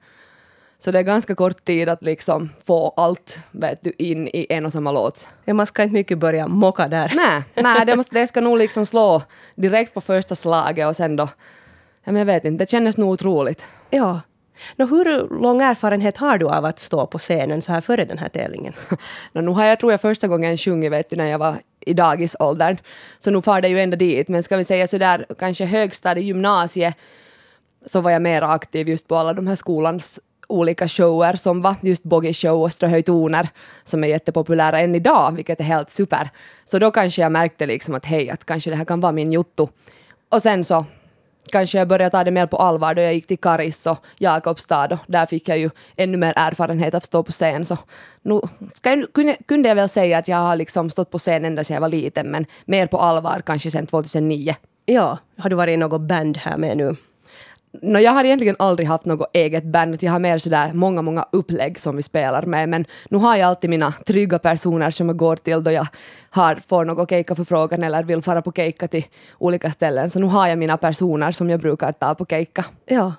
Så 0.78 0.90
det 0.90 0.98
är 0.98 1.02
ganska 1.02 1.34
kort 1.34 1.64
tid 1.64 1.88
att 1.88 2.02
liksom 2.02 2.50
få 2.64 2.94
allt 2.96 3.38
vet 3.50 3.84
du, 3.84 3.92
in 3.98 4.28
i 4.28 4.46
en 4.48 4.66
och 4.66 4.72
samma 4.72 4.92
låt. 4.92 5.28
Ja, 5.44 5.54
man 5.54 5.66
ska 5.66 5.82
inte 5.82 5.94
mycket 5.94 6.18
börja 6.18 6.48
mocka 6.48 6.88
där. 6.88 7.12
Nej, 7.14 7.42
nej 7.54 7.86
det, 7.86 7.96
måste, 7.96 8.20
det 8.20 8.26
ska 8.26 8.40
nog 8.40 8.58
liksom 8.58 8.86
slå 8.86 9.22
direkt 9.54 9.94
på 9.94 10.00
första 10.00 10.34
slaget 10.34 10.86
och 10.86 10.96
sen 10.96 11.16
då... 11.16 11.28
Ja, 12.06 12.12
men 12.12 12.18
jag 12.18 12.26
vet 12.26 12.44
inte, 12.44 12.64
det 12.64 12.70
kändes 12.70 12.96
nog 12.96 13.10
otroligt. 13.10 13.66
Ja. 13.90 14.20
Nå, 14.76 14.86
hur 14.86 15.40
lång 15.42 15.62
erfarenhet 15.62 16.16
har 16.16 16.38
du 16.38 16.46
av 16.46 16.64
att 16.64 16.78
stå 16.78 17.06
på 17.06 17.18
scenen 17.18 17.62
så 17.62 17.72
här 17.72 17.80
före 17.80 18.04
den 18.04 18.18
här 18.18 18.28
tävlingen? 18.28 18.72
No, 19.32 19.40
nu 19.40 19.50
har 19.50 19.64
jag 19.64 19.80
tror 19.80 19.92
jag 19.92 20.00
första 20.00 20.28
gången 20.28 20.58
sjungit 20.58 20.92
vet 20.92 21.10
du, 21.10 21.16
när 21.16 21.26
jag 21.26 21.38
var 21.38 21.56
i 21.80 21.94
dagisåldern. 21.94 22.76
Så 23.18 23.30
nu 23.30 23.42
far 23.42 23.60
det 23.60 23.68
ju 23.68 23.80
ända 23.80 23.96
dit. 23.96 24.28
Men 24.28 24.42
ska 24.42 24.56
vi 24.56 24.64
säga 24.64 24.86
sådär 24.86 25.26
kanske 25.38 25.64
högstadie, 25.64 26.24
gymnasiet 26.24 26.94
så 27.86 28.00
var 28.00 28.10
jag 28.10 28.22
mer 28.22 28.42
aktiv 28.42 28.88
just 28.88 29.08
på 29.08 29.16
alla 29.16 29.32
de 29.32 29.46
här 29.46 29.56
skolans 29.56 30.20
olika 30.48 30.88
shower 30.88 31.36
som 31.36 31.62
var 31.62 31.74
just 31.80 32.02
Boggy 32.02 32.32
Show 32.32 32.62
och 32.62 32.72
Ströhöj 32.72 33.02
toner 33.02 33.48
som 33.84 34.04
är 34.04 34.08
jättepopulära 34.08 34.80
än 34.80 34.94
idag, 34.94 35.32
vilket 35.36 35.60
är 35.60 35.64
helt 35.64 35.90
super. 35.90 36.30
Så 36.64 36.78
då 36.78 36.90
kanske 36.90 37.22
jag 37.22 37.32
märkte 37.32 37.66
liksom 37.66 37.94
att 37.94 38.04
hej, 38.04 38.30
att 38.30 38.44
kanske 38.44 38.70
det 38.70 38.76
här 38.76 38.84
kan 38.84 39.00
vara 39.00 39.12
min 39.12 39.32
jotto. 39.32 39.68
Och 40.28 40.42
sen 40.42 40.64
så 40.64 40.84
kanske 41.52 41.78
jag 41.78 41.88
började 41.88 42.10
ta 42.10 42.24
det 42.24 42.30
mer 42.30 42.46
på 42.46 42.56
allvar 42.56 42.94
då 42.94 43.02
jag 43.02 43.14
gick 43.14 43.26
till 43.26 43.38
Karis 43.38 43.86
och 43.86 43.98
Jakobstad 44.18 44.92
och 44.92 44.98
där 45.06 45.26
fick 45.26 45.48
jag 45.48 45.58
ju 45.58 45.70
ännu 45.96 46.16
mer 46.16 46.32
erfarenhet 46.36 46.94
av 46.94 46.98
att 46.98 47.04
stå 47.04 47.22
på 47.22 47.32
scen. 47.32 47.64
Så 47.64 47.78
nu 48.22 48.40
ska 48.74 48.90
jag, 48.90 49.12
kunde, 49.12 49.36
kunde 49.46 49.68
jag 49.68 49.76
väl 49.76 49.88
säga 49.88 50.18
att 50.18 50.28
jag 50.28 50.36
har 50.36 50.56
liksom 50.56 50.90
stått 50.90 51.10
på 51.10 51.18
scen 51.18 51.44
ända 51.44 51.64
sedan 51.64 51.74
jag 51.74 51.80
var 51.80 51.88
liten 51.88 52.30
men 52.30 52.46
mer 52.64 52.86
på 52.86 52.98
allvar 52.98 53.42
kanske 53.46 53.70
sedan 53.70 53.86
2009. 53.86 54.54
Ja, 54.86 55.18
har 55.38 55.50
du 55.50 55.56
varit 55.56 55.72
i 55.72 55.76
något 55.76 56.00
band 56.00 56.36
här 56.36 56.56
med 56.56 56.76
nu? 56.76 56.96
No, 57.82 57.98
jag 57.98 58.12
har 58.12 58.24
egentligen 58.24 58.56
aldrig 58.58 58.88
haft 58.88 59.04
något 59.04 59.30
eget 59.32 59.64
band, 59.64 60.02
jag 60.02 60.12
har 60.12 60.18
mer 60.18 60.38
sådär 60.38 60.72
många, 60.74 61.02
många 61.02 61.26
upplägg 61.32 61.78
som 61.78 61.96
vi 61.96 62.02
spelar 62.02 62.42
med, 62.42 62.68
men 62.68 62.84
nu 63.10 63.18
har 63.18 63.36
jag 63.36 63.48
alltid 63.48 63.70
mina 63.70 63.92
trygga 64.06 64.38
personer 64.38 64.90
som 64.90 65.08
jag 65.08 65.16
går 65.16 65.36
till 65.36 65.64
då 65.64 65.70
jag 65.70 65.86
har, 66.30 66.58
får 66.68 66.84
något 66.84 67.10
keikka-förfrågan 67.10 67.82
eller 67.82 68.02
vill 68.02 68.22
fara 68.22 68.42
på 68.42 68.52
keikka 68.52 68.88
till 68.88 69.04
olika 69.38 69.70
ställen, 69.70 70.10
så 70.10 70.18
nu 70.18 70.26
har 70.26 70.46
jag 70.46 70.58
mina 70.58 70.76
personer 70.76 71.32
som 71.32 71.50
jag 71.50 71.60
brukar 71.60 71.92
ta 71.92 72.14
på 72.14 72.26
keikka. 72.26 72.64
Ja. 72.86 73.12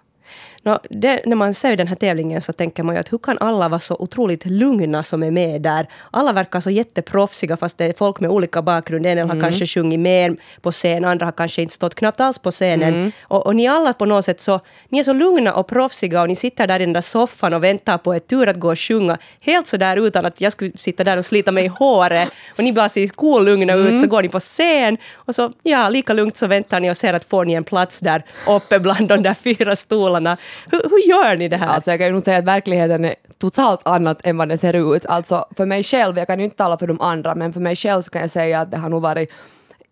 Nå, 0.68 0.80
det, 0.90 1.22
när 1.26 1.36
man 1.36 1.54
ser 1.54 1.76
den 1.76 1.88
här 1.88 1.96
tävlingen 1.96 2.42
så 2.42 2.54
tänker 2.54 2.84
man 2.84 2.96
ju 2.96 3.00
att 3.00 3.14
hur 3.14 3.18
kan 3.18 3.38
alla 3.38 3.70
vara 3.70 3.80
så 3.80 3.96
otroligt 4.00 4.46
lugna 4.46 5.04
som 5.04 5.24
är 5.24 5.32
med 5.32 5.62
där? 5.62 5.88
Alla 6.12 6.34
verkar 6.34 6.60
så 6.60 6.70
jätteproffsiga 6.70 7.58
fast 7.58 7.78
det 7.78 7.86
är 7.86 7.94
folk 7.98 8.20
med 8.20 8.30
olika 8.30 8.62
bakgrund. 8.62 9.06
En 9.06 9.18
del 9.18 9.30
har 9.30 9.42
kanske 9.42 9.66
sjungit 9.66 10.00
mer 10.00 10.36
på 10.62 10.72
scen, 10.72 11.06
andra 11.06 11.26
har 11.26 11.32
kanske 11.32 11.62
inte 11.62 11.74
stått 11.74 11.96
knappt 11.96 12.20
alls 12.20 12.40
på 12.40 12.52
scenen. 12.52 13.12
Och, 13.22 13.46
och 13.46 13.56
ni 13.56 13.68
alla 13.68 13.94
på 13.94 14.06
något 14.06 14.26
sätt 14.26 14.42
så, 14.42 14.60
ni 14.90 15.00
är 15.00 15.04
så 15.04 15.14
lugna 15.14 15.54
och 15.54 15.68
proffsiga 15.68 16.22
och 16.22 16.28
ni 16.28 16.36
sitter 16.36 16.68
där 16.68 16.80
i 16.80 16.86
den 16.86 16.94
där 16.94 17.02
soffan 17.02 17.54
och 17.54 17.64
väntar 17.64 17.98
på 17.98 18.14
ett 18.14 18.28
tur 18.28 18.48
att 18.50 18.60
gå 18.60 18.72
och 18.72 18.80
sjunga. 18.80 19.18
Helt 19.40 19.68
så 19.68 19.78
där 19.78 19.98
utan 19.98 20.26
att 20.26 20.42
jag 20.42 20.52
skulle 20.52 20.72
sitta 20.76 21.04
där 21.04 21.18
och 21.18 21.26
slita 21.26 21.52
mig 21.52 21.66
i 21.66 21.68
håret. 21.68 22.30
Och 22.58 22.64
ni 22.64 22.74
bara 22.74 22.90
ser 22.90 23.08
cool 23.08 23.46
lugna 23.46 23.74
ut, 23.74 24.00
så 24.00 24.08
går 24.08 24.22
ni 24.22 24.30
på 24.30 24.40
scen 24.40 24.98
och 25.16 25.36
så 25.36 25.52
ja, 25.64 25.90
lika 25.90 26.14
lugnt 26.14 26.38
så 26.38 26.48
väntar 26.48 26.80
ni 26.80 26.92
och 26.92 26.98
ser 26.98 27.14
att 27.14 27.26
får 27.26 27.46
ni 27.46 27.54
en 27.54 27.64
plats 27.64 28.00
där 28.00 28.24
uppe 28.48 28.80
bland 28.80 29.08
de 29.08 29.24
där 29.24 29.34
fyra 29.34 29.76
stolarna. 29.76 30.38
Hur, 30.72 30.82
hur 30.90 31.10
gör 31.10 31.38
ni 31.38 31.48
det 31.48 31.58
här? 31.58 31.68
Alltså 31.68 31.92
jag 31.92 32.00
kan 32.00 32.08
ju 32.08 32.14
nog 32.14 32.22
säga 32.22 32.38
att 32.38 32.46
verkligheten 32.46 33.06
är 33.06 33.16
totalt 33.38 33.82
annat 33.84 34.20
än 34.24 34.38
vad 34.38 34.50
den 34.50 34.58
ser 34.58 34.96
ut. 34.96 35.06
Alltså 35.06 35.46
för 35.58 35.66
mig 35.66 35.84
själv, 35.84 36.18
jag 36.18 36.28
kan 36.28 36.40
ju 36.40 36.46
inte 36.46 36.58
tala 36.58 36.78
för 36.78 36.88
de 36.88 37.02
andra, 37.02 37.36
men 37.36 37.54
för 37.54 37.60
mig 37.60 37.76
själv 37.76 38.02
så 38.02 38.10
kan 38.10 38.22
jag 38.22 38.32
säga 38.32 38.60
att 38.60 38.72
det 38.72 38.78
har 38.78 38.90
nog 38.90 39.02
varit 39.02 39.32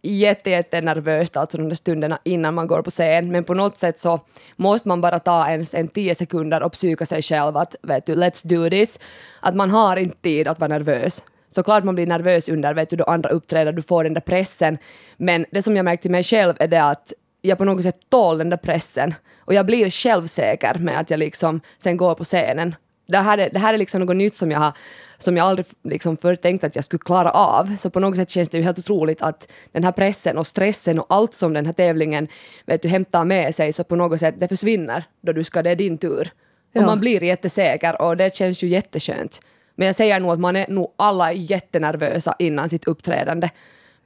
jätte, 0.05 0.49
jätte 0.49 0.81
nervöst 0.81 1.37
alltså 1.37 1.57
de 1.57 1.69
där 1.69 1.75
stunderna 1.75 2.19
innan 2.23 2.53
man 2.53 2.67
går 2.67 2.81
på 2.81 2.91
scen, 2.91 3.31
men 3.31 3.43
på 3.43 3.53
något 3.53 3.77
sätt 3.77 3.99
så 3.99 4.19
måste 4.55 4.87
man 4.87 5.01
bara 5.01 5.19
ta 5.19 5.49
ens 5.49 5.73
en 5.73 5.87
tio 5.87 6.15
sekunder 6.15 6.63
och 6.63 6.73
psyka 6.73 7.05
sig 7.05 7.21
själv 7.21 7.57
att 7.57 7.75
vet 7.81 8.05
du, 8.05 8.15
let's 8.15 8.47
do 8.47 8.69
this. 8.69 8.99
Att 9.39 9.55
man 9.55 9.71
har 9.71 9.97
inte 9.97 10.17
tid 10.17 10.47
att 10.47 10.59
vara 10.59 10.67
nervös. 10.67 11.23
Såklart 11.51 11.83
man 11.83 11.95
blir 11.95 12.07
nervös 12.07 12.49
under 12.49 12.73
vet 12.73 12.89
du, 12.89 12.95
då 12.95 13.03
andra 13.03 13.29
uppträder, 13.29 13.71
du 13.71 13.81
får 13.81 14.03
den 14.03 14.13
där 14.13 14.21
pressen, 14.21 14.77
men 15.17 15.45
det 15.51 15.63
som 15.63 15.75
jag 15.75 15.85
märkte 15.85 16.09
mig 16.09 16.23
själv 16.23 16.53
är 16.59 16.67
det 16.67 16.83
att 16.83 17.13
jag 17.41 17.57
på 17.57 17.65
något 17.65 17.83
sätt 17.83 17.99
tål 18.09 18.37
den 18.37 18.49
där 18.49 18.57
pressen 18.57 19.13
och 19.45 19.53
jag 19.53 19.65
blir 19.65 19.89
självsäker 19.89 20.73
med 20.79 20.99
att 20.99 21.09
jag 21.09 21.17
liksom 21.17 21.61
sen 21.77 21.97
går 21.97 22.15
på 22.15 22.23
scenen. 22.23 22.75
Det 23.07 23.17
här 23.17 23.37
är, 23.37 23.49
det 23.49 23.59
här 23.59 23.73
är 23.73 23.77
liksom 23.77 24.01
något 24.01 24.15
nytt 24.15 24.35
som 24.35 24.51
jag 24.51 24.59
har 24.59 24.73
som 25.17 25.37
jag 25.37 25.47
aldrig 25.47 25.65
liksom 25.83 26.17
förr 26.17 26.35
tänkt 26.35 26.63
att 26.63 26.75
jag 26.75 26.85
skulle 26.85 26.99
klara 27.05 27.31
av. 27.31 27.75
Så 27.79 27.89
på 27.89 27.99
något 27.99 28.15
sätt 28.15 28.29
känns 28.29 28.49
det 28.49 28.57
ju 28.57 28.63
helt 28.63 28.79
otroligt 28.79 29.21
att 29.21 29.51
den 29.71 29.83
här 29.83 29.91
pressen 29.91 30.37
och 30.37 30.47
stressen 30.47 30.99
och 30.99 31.05
allt 31.09 31.33
som 31.33 31.53
den 31.53 31.65
här 31.65 31.73
tävlingen 31.73 32.27
vet 32.65 32.81
du, 32.81 32.87
hämtar 32.87 33.25
med 33.25 33.55
sig 33.55 33.73
så 33.73 33.83
på 33.83 33.95
något 33.95 34.19
sätt 34.19 34.35
det 34.37 34.47
försvinner 34.47 35.03
då 35.21 35.31
du 35.31 35.43
ska, 35.43 35.61
det 35.61 35.69
är 35.69 35.75
din 35.75 35.97
tur. 35.97 36.31
Och 36.75 36.81
Ja. 36.81 36.85
man 36.85 36.99
blir 36.99 37.23
jättesäker 37.23 38.01
och 38.01 38.17
det 38.17 38.35
känns 38.35 38.63
ju 38.63 38.67
jätteskönt. 38.67 39.41
Men 39.75 39.87
jag 39.87 39.95
säger 39.95 40.19
nog 40.19 40.31
att 40.31 40.39
man 40.39 40.55
är 40.55 40.67
nog 40.67 40.93
alla 40.97 41.33
jättenervösa 41.33 42.35
innan 42.39 42.69
sitt 42.69 42.85
uppträdande. 42.85 43.49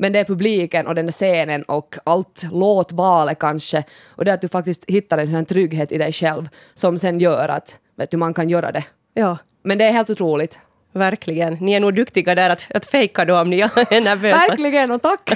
Men 0.02 0.14
det 0.14 0.20
är 0.20 0.24
publiken 0.26 0.88
och 0.88 0.96
den 0.96 1.06
där 1.06 1.12
scenen 1.12 1.64
och 1.64 1.96
allt 2.04 2.44
låtvalet 2.52 3.40
kanske 3.40 3.84
och 4.08 4.26
det 4.26 4.34
att 4.34 4.42
du 4.42 4.48
faktiskt 4.48 4.84
hittar 4.88 5.18
en 5.18 5.32
sån 5.32 5.46
trygghet 5.46 5.92
i 5.92 5.98
dig 5.98 6.14
själv 6.14 6.50
som 6.74 7.00
sen 7.00 7.20
gör 7.20 7.50
att 7.50 7.80
vet 7.98 8.12
du, 8.12 8.18
man 8.18 8.34
kan 8.34 8.50
göra 8.50 8.72
det. 8.72 8.84
Ja, 9.14 9.38
Men 9.64 9.78
det 9.78 9.86
är 9.86 9.92
helt 9.92 10.10
otroligt. 10.10 10.60
verkligen. 10.94 11.54
Ni 11.54 11.74
är 11.74 11.80
nog 11.80 11.96
duktiga 11.96 12.36
där 12.36 12.50
att, 12.50 12.68
att 12.74 12.86
fejka 12.86 13.26
då 13.26 13.40
om 13.40 13.50
ni 13.50 13.60
är 13.62 14.02
nervösa. 14.02 14.38
Verkligen 14.38 14.92
och 14.92 15.02
tack! 15.02 15.32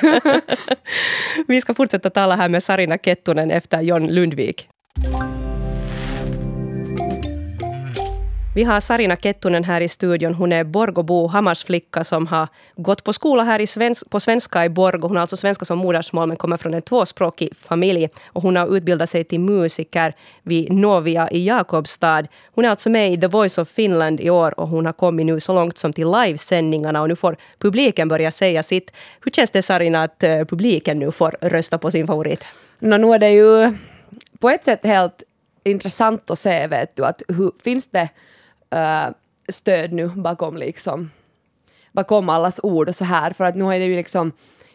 Vi 1.48 1.62
ska 1.62 1.74
fortsätta 1.74 2.10
tala 2.10 2.36
här 2.36 2.50
med 2.50 2.64
Sarina 2.64 2.98
Kettunen 2.98 3.52
efter 3.52 3.82
John 3.82 4.08
Lundvik. 4.08 4.70
Vi 8.56 8.64
har 8.64 8.80
Sarina 8.80 9.16
Kettunen 9.16 9.64
här 9.64 9.82
i 9.82 9.90
studion. 9.90 10.34
Hon 10.34 10.52
är 10.52 10.64
Borgobo, 10.64 11.28
Hammarsflicka 11.28 12.04
som 12.04 12.28
har 12.28 12.48
gått 12.76 13.04
på 13.04 13.14
skola 13.14 13.44
här 13.44 13.62
i 13.62 13.68
svensk, 13.68 14.10
på 14.10 14.20
svenska 14.20 14.66
i 14.66 14.70
Borgå. 14.70 15.08
Hon 15.08 15.16
har 15.16 15.22
alltså 15.22 15.38
svenska 15.38 15.66
som 15.66 15.78
modersmål 15.78 16.28
men 16.28 16.38
kommer 16.38 16.58
från 16.58 16.74
en 16.74 16.82
tvåspråkig 16.82 17.56
familj. 17.56 18.10
Och 18.28 18.42
hon 18.42 18.56
har 18.56 18.78
utbildat 18.78 19.10
sig 19.10 19.24
till 19.24 19.40
musiker 19.40 20.16
vid 20.44 20.72
Novia 20.72 21.30
i 21.32 21.48
Jakobstad. 21.48 22.24
Hon 22.52 22.66
är 22.66 22.70
alltså 22.70 22.90
med 22.90 23.14
i 23.14 23.18
The 23.18 23.28
Voice 23.28 23.58
of 23.58 23.70
Finland 23.70 24.22
i 24.22 24.30
år 24.30 24.60
och 24.60 24.68
hon 24.68 24.86
har 24.86 24.94
kommit 24.94 25.26
nu 25.26 25.40
så 25.40 25.54
långt 25.54 25.78
som 25.78 25.94
till 25.94 26.12
livesändningarna 26.12 27.02
och 27.02 27.10
nu 27.10 27.16
får 27.16 27.38
publiken 27.60 28.08
börja 28.08 28.32
säga 28.32 28.64
sitt. 28.64 28.92
Hur 29.24 29.32
känns 29.32 29.52
det 29.52 29.62
Sarina 29.62 30.04
att 30.04 30.24
eh, 30.24 30.46
publiken 30.46 31.00
nu 31.00 31.12
får 31.12 31.36
rösta 31.42 31.78
på 31.78 31.92
sin 31.92 32.08
favorit? 32.08 32.46
no, 32.80 32.98
nu 32.98 33.14
är 33.14 33.20
det 33.20 33.30
ju 33.30 33.78
på 34.40 34.50
ett 34.50 34.66
sätt 34.66 34.80
helt 34.84 35.24
intressant 35.64 36.30
att 36.30 36.40
se, 36.40 36.68
vet 36.68 36.96
du, 36.96 37.06
att 37.06 37.22
hur, 37.28 37.52
finns 37.64 37.88
det 37.88 38.10
äh, 38.74 39.14
stöd 39.50 39.94
nu 39.94 40.08
bakom 40.08 40.58
liksom 40.58 41.12
bakom 41.92 42.30
allas 42.30 42.60
ord 42.64 42.90
och 42.90 42.96
så 42.96 43.06
här, 43.06 43.34
för 43.34 43.44
att 43.44 43.56
nu 43.56 43.66
är 43.66 43.80
det 43.80 43.86
ju 43.86 43.96
liksom 43.96 44.32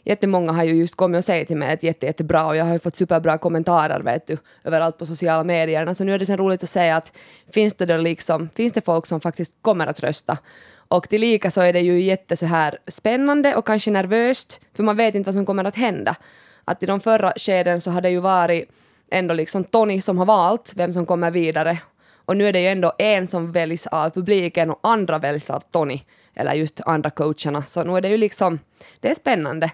Jättemånga 0.08 0.52
har 0.52 0.64
ju 0.64 0.74
just 0.74 0.96
kommit 0.96 1.18
och 1.18 1.24
sagt 1.24 1.48
till 1.48 1.56
mig 1.56 1.74
att 1.74 1.82
jätte, 1.82 2.06
jättebra 2.06 2.46
och 2.46 2.56
jag 2.56 2.64
har 2.64 2.72
ju 2.72 2.78
fått 2.78 2.96
superbra 2.96 3.38
kommentarer 3.38 4.00
vet 4.00 4.26
du, 4.26 4.36
överallt 4.64 4.98
på 4.98 5.06
sociala 5.06 5.44
medierna. 5.44 5.84
Så 5.84 5.88
alltså, 5.88 6.04
nu 6.04 6.14
är 6.14 6.18
det 6.18 6.26
sen 6.26 6.36
roligt 6.36 6.62
att 6.62 6.70
säga 6.70 6.96
att 6.96 7.12
finns 7.52 7.74
det 7.74 7.86
då 7.86 7.96
liksom, 7.96 8.48
finns 8.54 8.72
det 8.72 8.80
folk 8.80 9.06
som 9.06 9.20
faktiskt 9.20 9.52
kommer 9.62 9.86
att 9.86 10.00
rösta? 10.00 10.38
Och 10.88 11.08
tillika 11.08 11.50
så 11.50 11.60
är 11.60 11.72
det 11.72 11.80
ju 11.80 12.00
jätte 12.00 12.36
så 12.36 12.46
här 12.46 12.78
spännande 12.86 13.56
och 13.56 13.66
kanske 13.66 13.90
nervöst, 13.90 14.60
för 14.74 14.82
man 14.82 14.96
vet 14.96 15.14
inte 15.14 15.28
vad 15.28 15.34
som 15.34 15.46
kommer 15.46 15.64
att 15.64 15.76
hända. 15.76 16.16
Att 16.64 16.82
i 16.82 16.86
de 16.86 17.00
förra 17.00 17.32
skeden 17.36 17.80
så 17.80 17.90
har 17.90 18.00
det 18.00 18.10
ju 18.10 18.20
varit 18.20 18.70
ändå 19.10 19.34
liksom 19.34 19.64
Tony 19.64 20.00
som 20.00 20.18
har 20.18 20.26
valt 20.26 20.72
vem 20.76 20.92
som 20.92 21.06
kommer 21.06 21.30
vidare. 21.30 21.78
Och 22.28 22.36
nu 22.36 22.48
är 22.48 22.52
det 22.52 22.60
ju 22.60 22.66
ändå 22.66 22.92
en 22.98 23.26
som 23.26 23.52
väljs 23.52 23.86
av 23.86 24.10
publiken 24.10 24.70
och 24.70 24.78
andra 24.82 25.18
väljs 25.18 25.50
av 25.50 25.60
Tony, 25.60 26.00
eller 26.34 26.52
just 26.52 26.80
andra 26.86 27.10
coacherna. 27.10 27.62
Så 27.66 27.84
nu 27.84 27.96
är 27.96 28.00
det 28.00 28.08
ju 28.08 28.16
liksom, 28.16 28.58
det 29.00 29.10
är 29.10 29.14
spännande. 29.14 29.70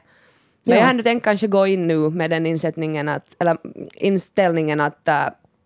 Men 0.63 0.77
Ja. 0.77 0.81
jag 0.81 0.87
hade 0.87 1.03
tänkt 1.03 1.25
kanske 1.25 1.47
gå 1.47 1.67
in 1.67 1.87
nu 1.87 2.11
med 2.11 2.31
den 2.31 2.47
insättningen 2.47 3.09
att, 3.09 3.37
eller 3.39 3.57
inställningen 3.95 4.81
att 4.81 5.09
äh, 5.09 5.15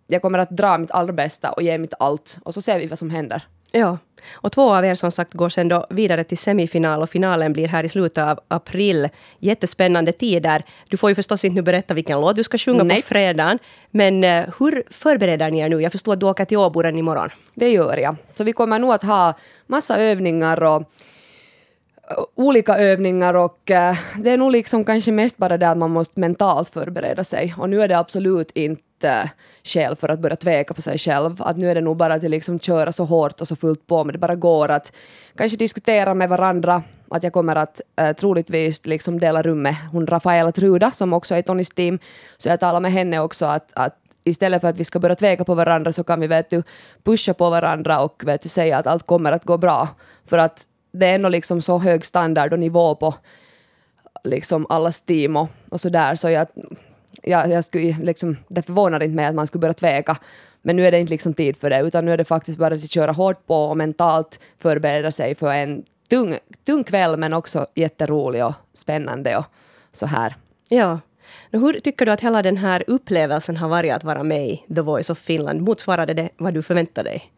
jag 0.07 0.23
kommer 0.23 0.39
att 0.39 0.51
dra 0.51 0.79
mitt 0.79 0.91
allra 0.91 1.13
bästa 1.13 1.53
och 1.53 1.63
ge 1.63 1.79
mitt 1.79 1.95
allt 1.99 2.39
och 2.43 2.55
så 2.55 2.63
ser 2.63 2.79
vi 2.79 2.87
vad 2.87 2.99
som 2.99 3.11
händer. 3.11 3.43
Ja. 3.73 3.99
Och 4.33 4.53
två 4.53 4.75
av 4.75 4.85
er 4.85 4.95
som 4.95 5.11
sagt 5.11 5.35
går 5.35 5.49
sen 5.49 5.69
då 5.69 5.87
vidare 5.91 6.25
till 6.25 6.39
semifinal 6.39 7.03
och 7.03 7.11
finalen 7.11 7.53
blir 7.53 7.69
här 7.69 7.85
i 7.85 7.89
slutet 7.89 8.25
av 8.25 8.41
april. 8.49 9.09
Jättespännande 9.39 10.13
tider. 10.13 10.65
Du 10.89 10.97
får 10.97 11.11
ju 11.11 11.15
förstås 11.15 11.45
inte 11.45 11.55
nu 11.55 11.63
berätta 11.63 11.95
vilken 11.95 12.21
låt 12.21 12.37
du 12.37 12.45
ska 12.45 12.59
sjunga 12.59 12.83
Nej. 12.83 13.03
på 13.03 13.09
fredagen. 13.09 13.59
Men 13.91 14.25
eh, 14.25 14.45
hur 14.59 14.83
förbereder 14.91 15.51
ni 15.51 15.59
er 15.59 15.69
nu? 15.69 15.83
Jag 15.83 15.93
förstår 15.93 16.13
att 16.13 16.21
du 16.21 16.27
åker 16.27 16.45
till 16.45 16.59
Åboren 16.59 16.99
imorgon. 16.99 17.31
Det 17.55 17.71
gör 17.71 17.97
jag. 17.97 18.17
Så 18.35 18.45
vi 18.45 18.53
kommer 18.53 18.79
nog 18.79 18.93
att 18.93 19.03
ha 19.03 19.39
massa 19.67 19.97
övningar 19.97 20.63
och 20.63 20.91
Eh, 22.11 22.25
olika 22.35 22.79
övningar 22.79 23.35
och 23.35 23.71
äh, 23.71 23.97
det 24.17 24.31
är 24.31 24.37
nog 24.37 24.53
liksom 24.53 24.85
kanske 24.85 25.13
mest 25.13 25.37
bara 25.37 25.59
det 25.59 25.69
att 25.69 25.79
man 25.79 25.91
måste 25.91 26.21
mentalt 26.21 26.69
förbereda 26.69 27.25
sig 27.25 27.55
och 27.59 27.71
nu 27.71 27.83
är 27.83 27.89
det 27.89 27.99
absolut 27.99 28.51
inte 28.51 29.09
eh, 29.09 29.29
skäl 29.65 29.97
för 29.97 30.09
att 30.09 30.21
börja 30.21 30.37
tveka 30.37 30.75
på 30.75 30.83
sig 30.83 30.99
själv. 30.99 31.37
Att 31.39 31.57
nu 31.57 31.71
är 31.71 31.75
det 31.75 31.81
nog 31.81 31.97
bara 31.97 32.15
att 32.15 32.23
liksom 32.23 32.61
köra 32.61 32.93
så 32.93 33.05
hårt 33.05 33.41
och 33.41 33.49
så 33.49 33.57
fullt 33.57 33.87
på 33.87 34.05
men 34.05 34.13
det 34.13 34.19
bara 34.19 34.35
går 34.35 34.69
att 34.69 34.93
kanske 35.37 35.59
diskutera 35.59 36.15
med 36.15 36.29
varandra 36.29 36.83
att 37.11 37.23
jag 37.23 37.33
kommer 37.33 37.57
att 37.57 37.81
äh, 38.01 38.17
troligtvis 38.17 38.87
liksom 38.87 39.21
dela 39.21 39.43
rum 39.43 39.63
med 39.63 39.77
hon 39.93 40.07
Rafaela 40.07 40.53
Truda 40.53 40.91
som 40.91 41.13
också 41.13 41.35
är 41.35 41.43
Tonys 41.43 41.71
team. 41.71 41.99
Så 42.37 42.49
jag 42.49 42.61
talar 42.61 42.81
med 42.81 42.93
henne 42.93 43.21
också 43.21 43.47
att, 43.47 43.71
att 43.73 43.97
istället 44.25 44.61
för 44.61 44.69
att 44.69 44.77
vi 44.77 44.85
ska 44.85 44.99
börja 44.99 45.17
tveka 45.17 45.45
på 45.45 45.55
varandra 45.55 45.93
så 45.93 46.05
kan 46.05 46.21
vi 46.21 46.27
vet 46.27 46.51
du, 46.51 46.63
pusha 47.05 47.35
på 47.35 47.51
varandra 47.51 48.01
och 48.01 48.23
vet 48.27 48.43
du, 48.43 48.49
säga 48.49 48.79
att 48.79 48.87
allt 48.87 49.07
kommer 49.07 49.33
att 49.33 49.45
gå 49.45 49.59
bra. 49.59 49.89
För 50.27 50.39
att 50.39 50.67
det 50.91 51.07
är 51.07 51.15
ändå 51.15 51.29
liksom 51.29 51.63
så 51.63 51.79
hög 51.79 52.05
standard 52.05 52.53
och 52.53 52.59
nivå 52.59 52.95
på 52.95 53.15
liksom 54.25 54.67
allas 54.69 55.01
team 55.01 55.37
och, 55.37 55.49
och 55.69 55.81
så 55.81 55.89
där 55.89 56.15
så 56.15 56.31
jag, 56.31 56.47
jag, 57.23 57.51
jag 57.51 57.65
skulle 57.65 57.97
liksom, 58.03 58.37
det 58.49 58.63
förvånar 58.63 59.03
inte 59.03 59.17
mig 59.17 59.27
att 59.27 59.35
man 59.35 59.47
skulle 59.47 59.61
börja 59.61 59.73
tveka. 59.73 60.17
Men 60.63 60.77
nu 60.77 60.87
är 60.87 60.91
det 60.91 60.99
inte 60.99 61.11
liksom 61.11 61.35
tid 61.35 61.57
för 61.57 61.71
det, 61.71 61.81
utan 61.81 62.05
nu 62.05 62.13
är 62.13 62.17
det 62.17 62.25
faktiskt 62.25 62.59
bara 62.59 62.75
att 62.75 62.91
köra 62.91 63.13
hårt 63.13 63.47
på 63.47 63.65
och 63.65 63.77
mentalt 63.77 64.41
förbereda 64.59 65.13
sig 65.13 65.35
för 65.35 65.53
en 65.53 65.85
tung, 66.11 66.35
tung 66.67 66.85
kväll, 66.85 67.17
men 67.17 67.33
också 67.33 67.67
jätterolig 67.75 68.45
och 68.45 68.53
spännande 68.73 69.37
och 69.37 69.45
så 69.93 70.07
här. 70.07 70.37
Ja. 70.69 71.01
Hur 71.51 71.73
tycker 71.81 72.07
du 72.07 72.13
att 72.13 72.21
hela 72.21 72.43
den 72.43 72.57
här 72.57 72.85
upplevelsen 72.87 73.57
har 73.57 73.69
varit 73.69 73.93
att 73.93 74.05
vara 74.05 74.23
med 74.23 74.49
i 74.49 74.65
The 74.75 74.81
Voice 74.81 75.11
of 75.11 75.19
Finland? 75.19 75.61
Motsvarade 75.61 76.15
det 76.15 76.29
vad 76.37 76.55
du 76.55 76.63
förväntade 76.63 77.11
dig? 77.11 77.33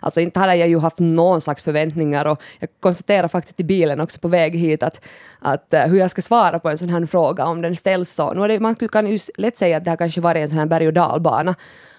Alltså 0.00 0.20
inte 0.20 0.40
hade 0.40 0.56
jag 0.56 0.68
ju 0.68 0.78
haft 0.78 0.98
någon 0.98 1.40
slags 1.40 1.62
förväntningar 1.62 2.24
och 2.24 2.42
jag 2.58 2.68
konstaterar 2.80 3.28
faktiskt 3.28 3.60
i 3.60 3.64
bilen 3.64 4.00
också 4.00 4.18
på 4.18 4.28
väg 4.28 4.56
hit 4.56 4.82
att, 4.82 5.00
att 5.38 5.74
eh, 5.74 5.86
hur 5.86 5.98
jag 5.98 6.10
ska 6.10 6.22
svara 6.22 6.58
på 6.58 6.70
en 6.70 6.78
sån 6.78 6.88
här 6.88 7.06
fråga 7.06 7.44
om 7.44 7.62
den 7.62 7.76
ställs 7.76 8.14
så. 8.14 8.32
Nu 8.32 8.48
det, 8.48 8.60
man 8.60 8.74
kan 8.74 9.06
ju 9.06 9.18
lätt 9.38 9.58
säga 9.58 9.76
att 9.76 9.84
det 9.84 9.90
har 9.90 9.96
kanske 9.96 10.20
varit 10.20 10.42
en 10.42 10.48
sån 10.48 10.58
här 10.58 10.66
berg 10.66 10.86
och 10.86 10.92
dalbana 10.92 11.54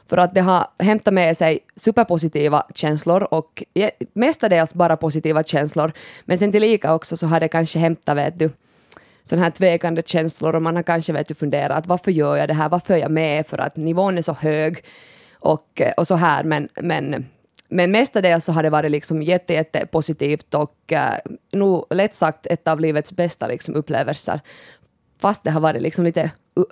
för 0.10 0.18
att 0.18 0.34
det 0.34 0.42
har 0.42 0.68
hämtat 0.80 1.14
med 1.14 1.38
sig 1.38 1.60
superpositiva 1.76 2.66
känslor 2.76 3.28
och 3.34 3.64
mestadels 4.14 4.74
bara 4.74 4.98
positiva 4.98 5.44
känslor. 5.44 5.92
Men 6.26 6.38
sen 6.38 6.52
tillika 6.52 6.96
också 6.96 7.18
så 7.18 7.28
har 7.28 7.40
det 7.40 7.48
kanske 7.48 7.80
hämtat, 7.80 8.18
vet 8.18 8.40
du, 8.40 8.50
sådana 9.24 9.44
här 9.44 9.52
tvekande 9.52 10.04
känslor 10.06 10.56
och 10.56 10.62
man 10.62 10.76
har 10.76 10.84
kanske 10.84 11.14
vet 11.14 11.28
du, 11.28 11.36
funderat 11.36 11.88
varför 11.88 12.12
gör 12.12 12.36
jag 12.38 12.48
det 12.48 12.54
här, 12.54 12.70
varför 12.70 12.94
är 12.94 12.98
jag 12.98 13.12
med, 13.12 13.48
för 13.48 13.58
att 13.58 13.76
nivån 13.76 14.18
är 14.18 14.22
så 14.22 14.34
hög 14.34 14.84
och, 15.40 15.82
och 15.98 16.08
så 16.08 16.16
här, 16.16 16.44
men, 16.44 16.70
men 16.82 17.26
men 17.70 17.92
mestadels 17.92 18.46
så 18.46 18.52
har 18.52 18.64
det 18.64 18.70
varit 18.70 18.92
liksom 18.92 19.22
jätte, 19.22 19.54
jätte 19.54 19.86
positivt 19.86 20.54
och 20.54 20.76
eh, 20.88 21.14
uh, 21.14 21.36
nog 21.52 21.86
lätt 21.90 22.16
sagt 22.16 22.46
ett 22.46 22.68
av 22.68 22.80
livets 22.80 23.12
bästa 23.12 23.48
liksom 23.48 23.76
upplevelser. 23.76 24.42
Fast 25.22 25.44
det 25.44 25.52
har 25.52 25.62
varit 25.62 25.82
liksom 25.82 26.06
lite 26.06 26.32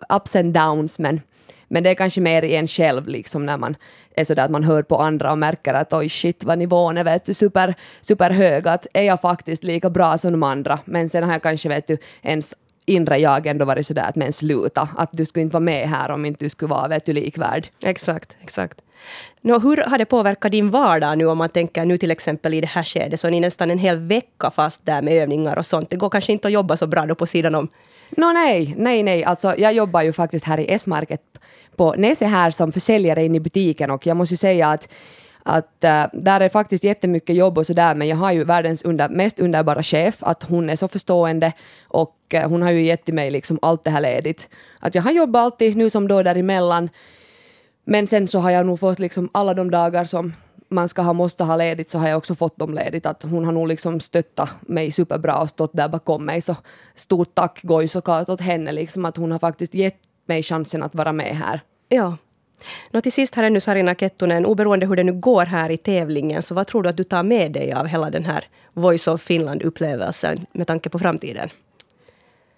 ups 0.10 0.36
and 0.36 0.54
downs, 0.54 1.00
men, 1.00 1.22
men 1.68 1.84
det 1.84 1.90
är 1.90 1.96
kanske 1.96 2.22
mer 2.22 2.42
i 2.42 2.56
en 2.56 2.68
själv 2.68 3.08
liksom 3.08 3.46
när 3.46 3.58
man 3.58 3.76
är 4.16 4.26
sådär 4.26 4.46
att 4.46 4.52
man 4.52 4.64
hör 4.64 4.84
på 4.84 4.98
andra 4.98 5.32
och 5.32 5.38
märker 5.38 5.74
att 5.74 5.94
oj 5.94 6.10
shit 6.10 6.44
vad 6.44 6.58
nivån 6.58 6.98
är 6.98 7.04
vet 7.04 7.26
du, 7.26 7.34
super, 7.34 7.76
super 8.02 8.30
hög, 8.30 8.68
att 8.68 8.88
är 8.94 9.04
jag 9.04 9.22
faktiskt 9.22 9.64
lika 9.64 9.90
bra 9.90 10.18
som 10.18 10.32
de 10.32 10.44
andra? 10.44 10.80
Men 10.86 11.10
sen 11.10 11.24
har 11.24 11.32
jag 11.32 11.42
kanske 11.44 11.70
vet 11.70 11.88
du 11.88 11.98
ens 12.22 12.54
inre 12.86 13.18
jag 13.18 13.48
ändå 13.48 13.66
varit 13.66 13.88
sådär 13.88 14.10
att 14.10 14.16
men 14.16 14.34
sluta, 14.34 14.90
att 14.98 15.10
du 15.12 15.26
skulle 15.26 15.44
inte 15.44 15.54
vara 15.54 15.64
med 15.64 15.90
här 15.90 16.12
om 16.12 16.26
inte 16.26 16.46
du 16.46 16.50
skulle 16.50 16.70
vara 16.70 16.88
vet 16.88 17.06
du, 17.06 17.14
likvärd. 17.14 17.68
Exakt, 17.84 18.38
exakt. 18.42 18.85
Nå, 19.42 19.60
hur 19.60 19.78
har 19.78 19.98
det 19.98 20.06
påverkat 20.06 20.52
din 20.52 20.70
vardag 20.70 21.18
nu 21.18 21.26
om 21.26 21.38
man 21.38 21.50
tänker 21.50 21.86
nu 21.86 21.98
till 21.98 22.12
exempel 22.12 22.54
i 22.54 22.62
det 22.62 22.68
här 22.68 22.84
skedet 22.84 23.20
så 23.20 23.28
är 23.28 23.32
ni 23.32 23.40
nästan 23.40 23.72
en 23.72 23.78
hel 23.78 23.98
vecka 24.00 24.52
fast 24.52 24.86
där 24.86 25.02
med 25.02 25.14
övningar 25.14 25.58
och 25.58 25.66
sånt. 25.66 25.90
Det 25.90 25.96
går 25.96 26.10
kanske 26.10 26.32
inte 26.32 26.48
att 26.48 26.54
jobba 26.54 26.78
så 26.78 26.88
bra 26.88 27.06
då 27.06 27.16
på 27.16 27.26
sidan 27.26 27.56
om. 27.56 27.68
No, 28.10 28.32
nej, 28.34 28.76
nej, 28.78 29.04
nej. 29.04 29.24
Alltså, 29.24 29.56
jag 29.58 29.74
jobbar 29.74 30.02
ju 30.02 30.14
faktiskt 30.14 30.46
här 30.46 30.60
i 30.60 30.74
S-market 30.74 31.22
på 31.76 31.94
Nese 31.98 32.26
här 32.26 32.52
som 32.52 32.72
försäljare 32.72 33.26
in 33.26 33.36
i 33.36 33.40
butiken 33.40 33.92
och 33.92 34.08
jag 34.08 34.18
måste 34.18 34.34
ju 34.34 34.38
säga 34.38 34.68
att 34.68 34.88
att 35.48 35.84
äh, 35.84 36.06
där 36.14 36.42
är 36.42 36.50
faktiskt 36.50 36.84
jättemycket 36.84 37.36
jobb 37.36 37.58
och 37.58 37.66
sådär 37.66 37.96
men 37.96 38.08
jag 38.08 38.16
har 38.16 38.32
ju 38.32 38.44
världens 38.44 38.84
under, 38.84 39.10
mest 39.10 39.40
underbara 39.40 39.84
chef 39.84 40.16
att 40.20 40.44
hon 40.44 40.70
är 40.70 40.76
så 40.76 40.88
förstående 40.88 41.54
och 41.88 42.16
äh, 42.30 42.50
hon 42.50 42.62
har 42.62 42.72
ju 42.72 42.86
gett 42.86 43.08
mig 43.08 43.32
liksom 43.32 43.60
allt 43.62 43.84
det 43.84 43.90
här 43.90 44.02
ledigt. 44.02 44.50
Att 44.80 44.96
jag 44.96 45.02
har 45.02 45.12
jobbat 45.12 45.44
alltid 45.44 45.78
nu 45.78 45.90
som 45.90 46.08
då 46.08 46.24
däremellan 46.24 46.90
men 47.86 48.08
sen 48.08 48.28
så 48.28 48.40
har 48.40 48.52
jag 48.52 48.66
nog 48.66 48.80
fått 48.80 49.00
liksom 49.00 49.30
alla 49.32 49.54
de 49.54 49.72
dagar 49.72 50.06
som 50.06 50.34
man 50.70 50.90
ska 50.90 51.02
ha, 51.02 51.14
måste 51.14 51.44
ha 51.44 51.56
ledigt 51.56 51.90
så 51.90 51.98
har 51.98 52.08
jag 52.08 52.18
också 52.18 52.36
fått 52.36 52.60
dem 52.60 52.74
ledigt. 52.74 53.06
Att 53.06 53.24
hon 53.24 53.46
har 53.46 53.52
nog 53.52 53.68
liksom 53.68 54.00
stöttat 54.00 54.50
mig 54.62 54.92
superbra 54.92 55.42
och 55.42 55.50
stått 55.50 55.74
där 55.74 55.90
bakom 55.90 56.26
mig. 56.26 56.42
Så 56.42 56.56
stort 56.96 57.36
tack 57.36 57.60
går 57.64 57.82
ju 57.82 57.88
såklart 57.88 58.30
åt 58.30 58.42
henne 58.42 58.72
liksom 58.72 59.06
att 59.06 59.18
hon 59.18 59.32
har 59.32 59.40
faktiskt 59.40 59.74
gett 59.74 60.00
mig 60.26 60.44
chansen 60.44 60.84
att 60.84 60.96
vara 60.96 61.14
med 61.14 61.36
här. 61.36 61.62
Ja. 61.90 62.18
Nå, 62.92 63.02
till 63.02 63.12
sist 63.12 63.36
här 63.36 63.44
är 63.44 63.50
nu 63.50 63.60
Sarina 63.60 63.96
Kettunen, 63.96 64.46
oberoende 64.46 64.86
hur 64.86 64.96
det 64.96 65.04
nu 65.04 65.14
går 65.14 65.46
här 65.46 65.70
i 65.70 65.78
tävlingen, 65.78 66.42
så 66.44 66.56
vad 66.56 66.68
tror 66.68 66.84
du 66.84 66.90
att 66.90 66.98
du 66.98 67.04
tar 67.04 67.24
med 67.24 67.52
dig 67.52 67.74
av 67.74 67.86
hela 67.86 68.10
den 68.10 68.26
här 68.26 68.46
Voice 68.74 69.08
of 69.08 69.22
Finland-upplevelsen 69.22 70.46
med 70.52 70.68
tanke 70.68 70.90
på 70.90 71.00
framtiden? 71.00 71.50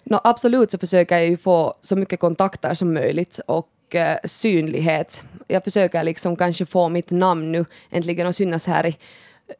No, 0.04 0.20
absolut 0.24 0.70
så 0.70 0.78
försöker 0.78 1.16
jag 1.16 1.26
ju 1.26 1.36
få 1.36 1.74
så 1.80 1.96
mycket 1.96 2.20
kontakter 2.20 2.74
som 2.74 2.94
möjligt 2.94 3.40
och 3.46 3.68
uh, 3.94 4.14
synlighet. 4.24 5.24
Jag 5.46 5.64
försöker 5.64 6.02
liksom 6.02 6.36
kanske 6.36 6.66
få 6.66 6.88
mitt 6.88 7.10
namn 7.10 7.52
nu 7.52 7.64
äntligen 7.90 8.26
att 8.26 8.36
synas 8.36 8.66
här 8.66 8.86
i 8.86 8.96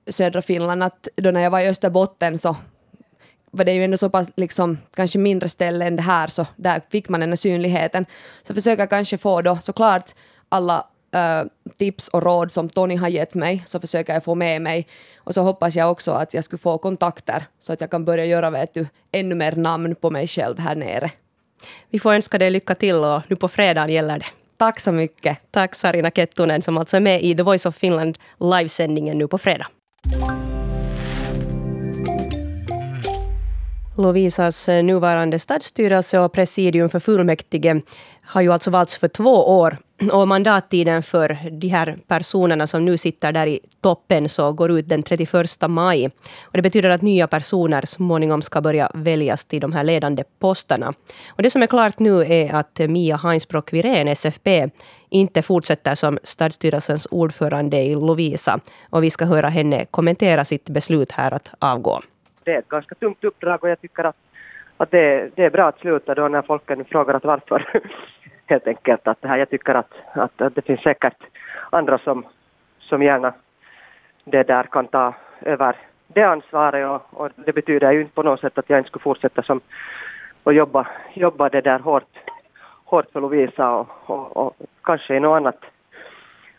södra 0.06 0.42
Finland. 0.42 0.82
Att 0.82 1.08
då 1.16 1.30
när 1.30 1.40
jag 1.40 1.50
var 1.50 1.60
i 1.60 1.68
Österbotten 1.68 2.38
så 2.38 2.56
var 3.50 3.64
det 3.64 3.72
ju 3.72 3.84
ändå 3.84 3.98
så 3.98 4.10
pass 4.10 4.28
liksom, 4.36 4.78
kanske 4.94 5.18
mindre 5.18 5.48
ställe 5.48 5.86
än 5.86 5.96
det 5.96 6.02
här, 6.02 6.28
så 6.28 6.46
där 6.56 6.82
fick 6.90 7.08
man 7.08 7.20
den 7.20 7.28
här 7.28 7.36
synligheten. 7.36 8.06
Så 8.42 8.54
försöker 8.54 8.86
kanske 8.86 9.18
få 9.18 9.42
då 9.42 9.58
såklart 9.62 10.10
alla 10.48 10.86
uh, 11.14 11.48
tips 11.78 12.08
och 12.08 12.22
råd 12.22 12.52
som 12.52 12.68
Tony 12.68 12.96
har 12.96 13.08
gett 13.08 13.34
mig, 13.34 13.62
så 13.66 13.80
försöker 13.80 14.14
jag 14.14 14.24
få 14.24 14.34
med 14.34 14.62
mig. 14.62 14.86
Och 15.16 15.34
så 15.34 15.42
hoppas 15.42 15.76
jag 15.76 15.90
också 15.90 16.12
att 16.12 16.34
jag 16.34 16.44
skulle 16.44 16.58
få 16.58 16.78
kontakter, 16.78 17.46
så 17.60 17.72
att 17.72 17.80
jag 17.80 17.90
kan 17.90 18.04
börja 18.04 18.24
göra 18.24 18.50
vet 18.50 18.74
du, 18.74 18.86
ännu 19.12 19.34
mer 19.34 19.52
namn 19.52 19.94
på 19.94 20.10
mig 20.10 20.26
själv 20.26 20.58
här 20.58 20.74
nere. 20.74 21.10
Vi 21.90 21.98
får 21.98 22.14
önska 22.14 22.38
dig 22.38 22.50
lycka 22.50 22.74
till 22.74 22.96
och 22.96 23.22
nu 23.28 23.36
på 23.36 23.48
fredag 23.48 23.88
gäller 23.88 24.18
det. 24.18 24.26
Tack 24.56 24.80
så 24.80 24.92
mycket. 24.92 25.38
Tack 25.50 25.74
Sarina 25.74 26.10
Kettunen 26.10 26.62
som 26.62 26.78
alltså 26.78 26.96
är 26.96 27.00
med 27.00 27.22
i 27.22 27.34
The 27.34 27.42
Voice 27.42 27.66
of 27.66 27.76
Finland 27.76 28.18
livesändningen 28.40 29.18
nu 29.18 29.28
på 29.28 29.38
fredag. 29.38 29.66
Lovisas 33.96 34.68
nuvarande 34.68 35.38
stadsstyrelse 35.38 36.18
och 36.18 36.32
presidium 36.32 36.88
för 36.88 37.00
fullmäktige 37.00 37.82
har 38.22 38.40
ju 38.40 38.52
alltså 38.52 38.70
valts 38.70 38.98
för 38.98 39.08
två 39.08 39.58
år. 39.58 39.78
Och 40.12 40.28
mandattiden 40.28 41.02
för 41.02 41.36
de 41.50 41.68
här 41.68 41.96
personerna 42.06 42.66
som 42.66 42.84
nu 42.84 42.96
sitter 42.96 43.32
där 43.32 43.46
i 43.46 43.60
toppen 43.82 44.28
så 44.28 44.52
går 44.52 44.70
ut 44.70 44.88
den 44.88 45.02
31 45.02 45.46
maj. 45.68 46.06
Och 46.42 46.52
det 46.52 46.62
betyder 46.62 46.90
att 46.90 47.02
nya 47.02 47.26
personer 47.26 47.82
småningom 47.86 48.42
ska 48.42 48.60
börja 48.60 48.90
väljas 48.94 49.44
till 49.44 49.60
de 49.60 49.72
här 49.72 49.84
ledande 49.84 50.24
posterna. 50.38 50.94
Och 51.28 51.42
det 51.42 51.50
som 51.50 51.62
är 51.62 51.66
klart 51.66 51.98
nu 51.98 52.24
är 52.24 52.54
att 52.54 52.78
Mia 52.78 53.16
Heinsbrock 53.16 53.72
Wirén, 53.72 54.08
SFP, 54.08 54.68
inte 55.10 55.42
fortsätter 55.42 55.94
som 55.94 56.18
stadsstyrelsens 56.22 57.08
ordförande 57.10 57.76
i 57.76 57.94
Lovisa. 57.94 58.60
Och 58.90 59.02
vi 59.04 59.10
ska 59.10 59.24
höra 59.24 59.48
henne 59.48 59.84
kommentera 59.90 60.44
sitt 60.44 60.70
beslut 60.70 61.12
här 61.12 61.34
att 61.34 61.54
avgå 61.58 62.00
det 62.48 62.54
är 62.54 62.58
ett 62.58 62.68
ganska 62.68 62.94
tungt 62.94 63.24
uppdrag 63.24 63.64
och 63.64 63.70
jag 63.70 63.80
tycker 63.80 64.04
att, 64.04 64.16
att 64.76 64.90
det, 64.90 65.30
det 65.34 65.44
är 65.44 65.50
bra 65.50 65.68
att 65.68 65.78
sluta 65.78 66.14
då 66.14 66.28
när 66.28 66.42
folk 66.42 66.88
frågar 66.88 67.14
att 67.14 67.24
varför. 67.24 67.66
Helt 68.48 68.66
enkelt 68.66 69.08
att 69.08 69.22
det 69.22 69.28
här, 69.28 69.38
jag 69.38 69.50
tycker 69.50 69.74
att, 69.74 69.92
att, 70.12 70.40
att 70.40 70.54
det 70.54 70.62
finns 70.62 70.80
säkert 70.80 71.16
andra 71.70 71.98
som, 71.98 72.26
som 72.78 73.02
gärna 73.02 73.34
det 74.24 74.42
där 74.42 74.62
kan 74.62 74.86
ta 74.86 75.14
över 75.40 75.76
det 76.06 76.22
ansvaret 76.22 76.88
och, 76.88 77.20
och, 77.20 77.30
det 77.36 77.52
betyder 77.52 77.92
ju 77.92 78.00
inte 78.00 78.14
på 78.14 78.22
något 78.22 78.40
sätt 78.40 78.58
att 78.58 78.70
jag 78.70 78.78
inte 78.78 78.88
skulle 78.88 79.02
fortsätta 79.02 79.42
som 79.42 79.60
och 80.42 80.52
jobba, 80.54 80.86
jobba 81.14 81.48
det 81.48 81.60
där 81.60 81.78
hårt, 81.78 82.18
hårt 82.84 83.10
för 83.12 83.20
Lovisa 83.20 83.70
och, 83.70 83.88
och, 84.06 84.36
och 84.36 84.56
kanske 84.82 85.16
i 85.16 85.20
något 85.20 85.36
annat, 85.36 85.60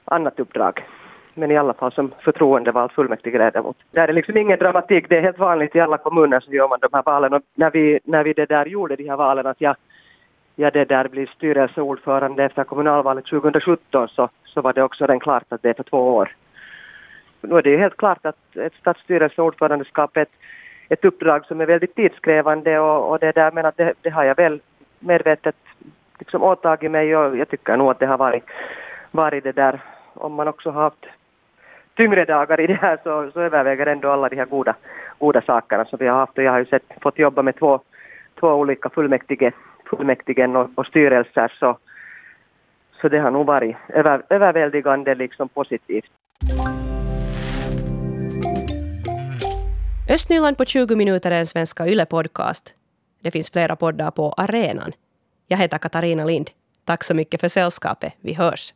annat 0.06 0.40
uppdrag. 0.40 0.86
Men 1.34 1.52
i 1.52 1.58
alla 1.58 1.74
fall 1.74 1.92
som 1.92 2.12
förtroendevald 2.20 2.92
fullmäktigeledamot. 2.92 3.78
Det 3.92 4.00
är 4.00 4.14
liksom 4.14 4.38
ingen 4.38 4.60
dramatik, 4.60 5.10
det 5.10 5.18
är 5.18 5.22
helt 5.22 5.40
vanligt 5.40 5.76
i 5.76 5.80
alla 5.80 5.98
kommuner 5.98 6.40
så 6.40 6.52
gör 6.52 6.68
man 6.68 6.80
de 6.82 6.90
här 6.94 7.04
valen. 7.04 7.34
Och 7.34 7.42
när 7.56 7.72
vi, 7.72 8.00
när 8.04 8.24
vi 8.24 8.34
det 8.34 8.46
där 8.46 8.66
gjorde 8.66 8.96
de 8.96 9.10
här 9.10 9.18
valen 9.18 9.48
att 9.48 9.62
jag, 9.62 9.76
jag 10.60 10.74
det 10.74 10.86
där 10.86 11.08
blir 11.08 11.26
styrelseordförande 11.26 12.44
efter 12.44 12.64
kommunalvalet 12.64 13.26
2017 13.26 14.08
så, 14.08 14.30
så 14.46 14.62
var 14.62 14.74
det 14.74 14.84
också 14.84 15.04
redan 15.04 15.20
klart 15.20 15.44
att 15.50 15.62
det 15.62 15.70
är 15.70 15.74
för 15.74 15.84
två 15.84 16.16
år. 16.16 16.36
Nu 17.42 17.58
är 17.58 17.62
det 17.62 17.70
ju 17.70 17.78
helt 17.78 17.98
klart 17.98 18.26
att 18.26 18.56
ett 18.56 18.74
stadsstyrelseordförandeskap 18.80 20.18
är 20.18 20.22
ett, 20.22 20.36
ett 20.90 21.06
uppdrag 21.06 21.46
som 21.46 21.62
är 21.62 21.66
väldigt 21.66 21.96
tidskrävande 21.96 22.80
och, 22.80 23.12
och 23.12 23.20
det 23.20 23.32
där 23.32 23.52
men 23.52 23.66
att 23.66 23.78
det, 23.78 23.94
det 24.02 24.10
har 24.10 24.24
jag 24.24 24.36
väl 24.36 24.62
medvetet 25.00 25.56
liksom 26.20 26.44
åtagit 26.44 26.92
mig 26.92 27.18
och 27.18 27.38
jag 27.38 27.50
tycker 27.50 27.78
nog 27.78 27.92
att 27.92 28.00
det 28.00 28.06
har 28.06 28.18
varit, 28.18 28.44
varit 29.12 29.44
det 29.44 29.52
där 29.52 29.80
om 30.14 30.34
man 30.34 30.48
också 30.48 30.72
har 30.72 30.82
haft 30.82 31.06
tyngre 31.96 32.26
dagar 32.26 32.60
i 32.60 32.68
det 32.68 32.80
här 32.82 32.98
så, 33.04 33.32
så 33.34 33.42
överväger 33.42 33.86
ändå 33.86 34.10
alla 34.10 34.30
de 34.30 34.36
här 34.36 34.46
goda, 34.46 34.76
goda 35.20 35.42
sakerna 35.42 35.86
som 35.86 35.98
vi 36.00 36.08
har 36.08 36.18
haft 36.18 36.38
och 36.38 36.44
jag 36.44 36.52
har 36.52 36.60
ju 36.60 36.66
sett, 36.66 36.84
fått 37.02 37.20
jobba 37.20 37.42
med 37.42 37.56
två, 37.56 37.80
två 38.40 38.48
olika 38.48 38.90
fullmäktige, 38.90 39.52
fullmäktigen 39.90 40.56
och, 40.56 40.70
och 40.76 40.86
styrelser 40.86 41.54
så, 41.60 41.78
så 43.02 43.10
det 43.10 43.20
har 43.20 43.32
nog 43.32 43.46
varit 43.46 43.76
över, 43.90 44.22
överväldigande 44.30 45.16
liksom 45.16 45.50
positivt. 45.50 46.12
Östnyland 50.10 50.58
på 50.58 50.66
20 50.66 50.96
minuter 50.96 51.32
är 51.32 51.40
en 51.40 51.46
svenska 51.46 51.88
YLE-podcast. 51.88 52.74
Det 53.22 53.32
finns 53.32 53.52
flera 53.52 53.76
poddar 53.76 54.12
på 54.12 54.34
arenan. 54.38 54.92
Jag 55.48 55.58
heter 55.58 55.78
Katarina 55.78 56.26
Lind. 56.26 56.50
Tack 56.86 57.04
så 57.04 57.16
mycket 57.16 57.42
för 57.42 57.48
sällskapet. 57.48 58.14
Vi 58.22 58.34
hörs. 58.34 58.74